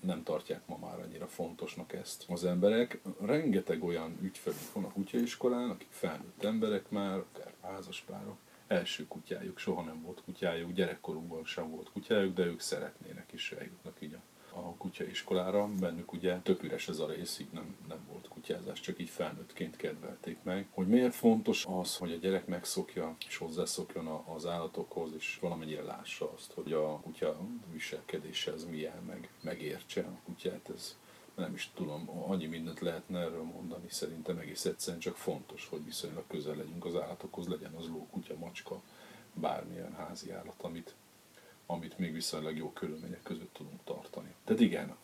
nem 0.00 0.22
tartják 0.22 0.60
ma 0.66 0.78
már 0.80 1.00
annyira 1.00 1.26
fontosnak 1.26 1.92
ezt 1.92 2.24
az 2.28 2.44
emberek. 2.44 3.00
Rengeteg 3.20 3.84
olyan 3.84 4.18
ügyfelük 4.22 4.72
van 4.72 4.84
a 4.84 4.92
kutyaiskolán, 4.92 5.70
akik 5.70 5.90
felnőtt 5.90 6.44
emberek 6.44 6.90
már, 6.90 7.18
akár 7.18 7.52
házaspárok, 7.62 8.36
első 8.66 9.06
kutyájuk, 9.06 9.58
soha 9.58 9.82
nem 9.82 10.02
volt 10.02 10.22
kutyájuk, 10.24 10.72
gyerekkorukban 10.72 11.44
sem 11.44 11.70
volt 11.70 11.90
kutyájuk, 11.92 12.34
de 12.34 12.44
ők 12.44 12.60
szeretnének 12.60 13.32
is 13.32 13.52
eljutnak 13.52 13.96
így 14.00 14.14
a 14.14 14.20
a 14.54 14.74
kutyaiskolára, 14.76 15.68
bennük 15.80 16.12
ugye 16.12 16.38
tök 16.38 16.62
üres 16.62 16.88
ez 16.88 16.98
a 16.98 17.06
rész, 17.06 17.38
így 17.38 17.50
nem, 17.52 17.76
nem 17.88 17.98
volt 18.10 18.28
kutyázás, 18.28 18.80
csak 18.80 18.98
így 18.98 19.08
felnőttként 19.08 19.76
kedvelték 19.76 20.38
meg. 20.42 20.66
Hogy 20.70 20.86
miért 20.86 21.14
fontos 21.14 21.66
az, 21.68 21.96
hogy 21.96 22.12
a 22.12 22.16
gyerek 22.16 22.46
megszokja 22.46 23.16
és 23.28 23.36
hozzászokjon 23.36 24.06
az 24.06 24.46
állatokhoz, 24.46 25.10
és 25.16 25.38
valamennyire 25.40 25.82
lássa 25.82 26.32
azt, 26.32 26.52
hogy 26.52 26.72
a 26.72 27.00
kutya 27.00 27.40
viselkedése 27.72 28.52
ez 28.52 28.64
milyen, 28.64 29.02
meg 29.06 29.28
megértse 29.40 30.00
a 30.00 30.20
kutyát, 30.24 30.70
ez 30.74 30.96
nem 31.34 31.54
is 31.54 31.70
tudom, 31.74 32.08
annyi 32.28 32.46
mindent 32.46 32.80
lehetne 32.80 33.18
erről 33.18 33.42
mondani, 33.42 33.86
szerintem 33.88 34.38
egész 34.38 34.64
egyszerűen 34.64 35.00
csak 35.00 35.16
fontos, 35.16 35.66
hogy 35.70 35.84
viszonylag 35.84 36.24
közel 36.26 36.56
legyünk 36.56 36.84
az 36.84 36.94
állatokhoz, 36.94 37.48
legyen 37.48 37.72
az 37.72 37.86
ló, 37.86 38.06
kutya, 38.10 38.34
macska, 38.38 38.82
bármilyen 39.34 39.94
házi 39.94 40.30
állat, 40.30 40.62
amit 40.62 40.94
amit 41.66 41.98
még 41.98 42.12
viszonylag 42.12 42.56
jó 42.56 42.72
körülmények 42.72 43.22
között 43.22 43.52
tudunk 43.52 43.80
tartani. 43.84 44.34
Tehát 44.44 44.60
igen, 44.60 44.96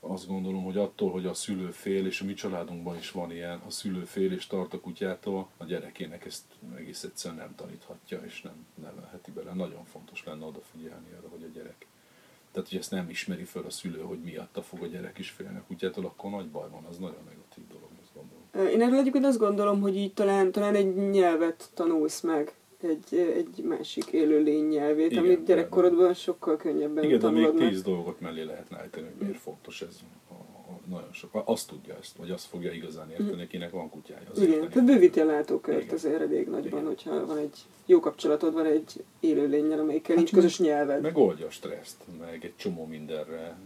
azt 0.00 0.26
gondolom, 0.26 0.64
hogy 0.64 0.76
attól, 0.76 1.10
hogy 1.10 1.26
a 1.26 1.34
szülő 1.34 1.70
fél, 1.70 2.06
és 2.06 2.20
a 2.20 2.24
mi 2.24 2.34
családunkban 2.34 2.96
is 2.96 3.10
van 3.10 3.32
ilyen, 3.32 3.58
a 3.58 3.70
szülő 3.70 4.04
fél 4.04 4.32
és 4.32 4.46
tart 4.46 4.74
a 4.74 4.80
kutyától, 4.80 5.48
a 5.56 5.64
gyerekének 5.64 6.24
ezt 6.24 6.44
egész 6.76 7.02
egyszerűen 7.02 7.40
nem 7.40 7.54
taníthatja, 7.54 8.20
és 8.24 8.42
nem 8.42 8.66
nevelheti 8.74 9.30
bele. 9.30 9.52
Nagyon 9.52 9.84
fontos 9.84 10.24
lenne 10.24 10.44
odafigyelni 10.44 11.12
arra, 11.18 11.28
hogy 11.28 11.42
a 11.42 11.58
gyerek. 11.58 11.86
Tehát, 12.58 12.72
hogy 12.72 12.82
ezt 12.82 12.90
nem 12.90 13.10
ismeri 13.10 13.44
fel 13.44 13.62
a 13.66 13.70
szülő, 13.70 14.00
hogy 14.00 14.18
miatta 14.24 14.62
fog 14.62 14.82
a 14.82 14.86
gyerek 14.86 15.18
is 15.18 15.30
félni 15.30 15.56
a 15.56 15.64
kutyától, 15.66 16.04
akkor 16.04 16.30
nagy 16.30 16.48
baj 16.48 16.68
van, 16.70 16.84
az 16.84 16.98
nagyon 16.98 17.24
negatív 17.28 17.64
dolog, 17.68 17.88
azt 18.02 18.12
gondolom. 18.14 18.74
Én 18.74 18.82
erről 18.82 18.98
egyébként 18.98 19.24
azt 19.24 19.38
gondolom, 19.38 19.80
hogy 19.80 19.96
így 19.96 20.14
talán, 20.14 20.52
talán 20.52 20.74
egy 20.74 21.10
nyelvet 21.10 21.70
tanulsz 21.74 22.20
meg 22.20 22.54
egy, 22.82 23.18
egy 23.36 23.64
másik 23.64 24.06
élőlény 24.06 24.66
nyelvét, 24.66 25.10
Igen, 25.10 25.24
amit 25.24 25.44
gyerekkorodban 25.44 26.14
sokkal 26.14 26.56
könnyebben 26.56 27.04
Igen, 27.04 27.18
de 27.18 27.30
még 27.30 27.54
tíz 27.54 27.82
dolgot 27.82 28.20
mellé 28.20 28.42
lehetne 28.42 28.78
állítani, 28.78 29.06
hogy 29.06 29.26
miért 29.26 29.40
fontos 29.40 29.82
ez. 29.82 30.00
Nagyon 30.88 31.12
sok. 31.12 31.42
Azt 31.44 31.68
tudja 31.68 31.96
ezt, 32.00 32.16
vagy 32.16 32.30
azt 32.30 32.46
fogja 32.46 32.72
igazán 32.72 33.10
érteni, 33.10 33.42
akinek 33.42 33.70
van 33.70 33.90
kutyája. 33.90 34.30
Az 34.30 34.42
Igen, 34.42 34.68
tehát 34.68 34.84
bővíti 34.84 35.20
a 35.20 35.24
látókört 35.24 35.92
azért 35.92 36.20
elég 36.20 36.48
nagyban, 36.48 36.66
Igen. 36.66 36.84
hogyha 36.84 37.26
van 37.26 37.36
egy 37.36 37.58
jó 37.86 38.00
kapcsolatod, 38.00 38.52
van 38.52 38.66
egy 38.66 39.04
élőlényel, 39.20 39.78
amelyikkel 39.78 40.16
hát 40.16 40.24
nincs 40.24 40.32
közös 40.32 40.58
nyelved. 40.58 41.02
Megoldja 41.02 41.46
a 41.46 41.50
stresszt, 41.50 42.04
meg 42.18 42.44
egy 42.44 42.56
csomó 42.56 42.86
mindenre 42.86 43.58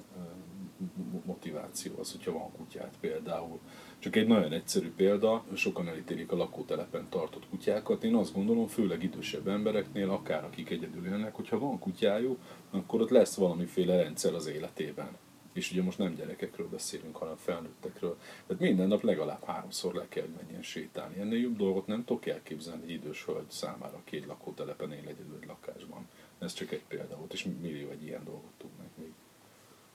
motiváció 1.24 1.92
az, 1.98 2.12
hogyha 2.12 2.32
van 2.32 2.52
kutyát 2.52 2.94
például 3.00 3.58
csak 3.98 4.16
egy 4.16 4.26
nagyon 4.26 4.52
egyszerű 4.52 4.92
példa, 4.96 5.44
sokan 5.54 5.88
elítélik 5.88 6.32
a 6.32 6.36
lakótelepen 6.36 7.06
tartott 7.08 7.48
kutyákat. 7.50 8.04
Én 8.04 8.14
azt 8.14 8.34
gondolom, 8.34 8.66
főleg 8.66 9.02
idősebb 9.02 9.48
embereknél, 9.48 10.10
akár 10.10 10.44
akik 10.44 10.70
egyedül 10.70 11.06
élnek, 11.06 11.34
hogyha 11.34 11.58
van 11.58 11.78
kutyájuk, 11.78 12.38
akkor 12.70 13.00
ott 13.00 13.10
lesz 13.10 13.34
valamiféle 13.34 14.02
rendszer 14.02 14.34
az 14.34 14.46
életében. 14.46 15.16
És 15.52 15.70
ugye 15.70 15.82
most 15.82 15.98
nem 15.98 16.14
gyerekekről 16.14 16.68
beszélünk, 16.68 17.16
hanem 17.16 17.36
felnőttekről. 17.36 18.18
Tehát 18.46 18.62
minden 18.62 18.88
nap 18.88 19.02
legalább 19.02 19.44
háromszor 19.44 19.94
le 19.94 20.06
kell, 20.08 20.22
hogy 20.22 20.44
menjen 20.44 20.62
sétálni. 20.62 21.20
Ennél 21.20 21.40
jobb 21.40 21.56
dolgot 21.56 21.86
nem 21.86 22.04
tudok 22.04 22.26
elképzelni 22.26 22.82
egy 22.82 22.90
idős 22.90 23.24
hölgy 23.24 23.50
számára, 23.50 24.02
egy 24.10 24.26
lakótelepen 24.26 24.92
él 24.92 25.08
egyedül 25.08 25.38
egy 25.40 25.46
lakásban. 25.46 26.08
Ez 26.38 26.52
csak 26.52 26.72
egy 26.72 26.82
példa 26.88 27.16
volt, 27.16 27.32
és 27.32 27.46
millió 27.60 27.90
egy 27.90 28.04
ilyen 28.04 28.24
dolgot 28.24 28.50
még 28.60 28.71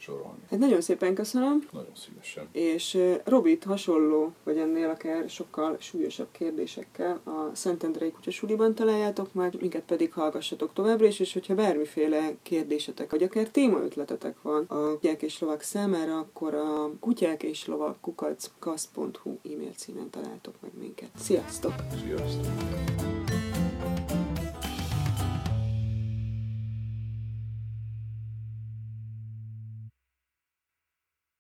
sorolni. 0.07 0.39
Hát 0.49 0.59
nagyon 0.59 0.81
szépen 0.81 1.13
köszönöm. 1.13 1.67
Nagyon 1.71 1.95
szívesen. 1.95 2.47
És 2.51 2.97
Robit 3.23 3.63
hasonló, 3.63 4.33
vagy 4.43 4.57
ennél 4.57 4.89
akár 4.89 5.29
sokkal 5.29 5.77
súlyosabb 5.79 6.27
kérdésekkel 6.31 7.21
a 7.23 7.55
Szentendrei 7.55 8.11
Kutyasuliban 8.11 8.75
találjátok 8.75 9.33
meg, 9.33 9.53
minket 9.59 9.83
pedig 9.83 10.13
hallgassatok 10.13 10.73
továbbra 10.73 11.05
is, 11.05 11.19
és 11.19 11.33
hogyha 11.33 11.55
bármiféle 11.55 12.33
kérdésetek, 12.43 13.11
vagy 13.11 13.23
akár 13.23 13.49
témaötletetek 13.49 14.41
van 14.41 14.65
a 14.67 14.91
kutyák 14.91 15.21
és 15.21 15.39
lovak 15.39 15.61
számára, 15.61 16.17
akkor 16.17 16.53
a 16.53 16.89
kutyák 16.99 17.43
és 17.43 17.65
lovak 17.65 18.01
kukackasz.hu 18.01 19.37
e-mail 19.53 19.73
címen 19.75 20.09
találtok 20.09 20.55
meg 20.61 20.71
minket. 20.79 21.09
Sziasztok! 21.15 21.73
Sziasztok! 22.05 23.16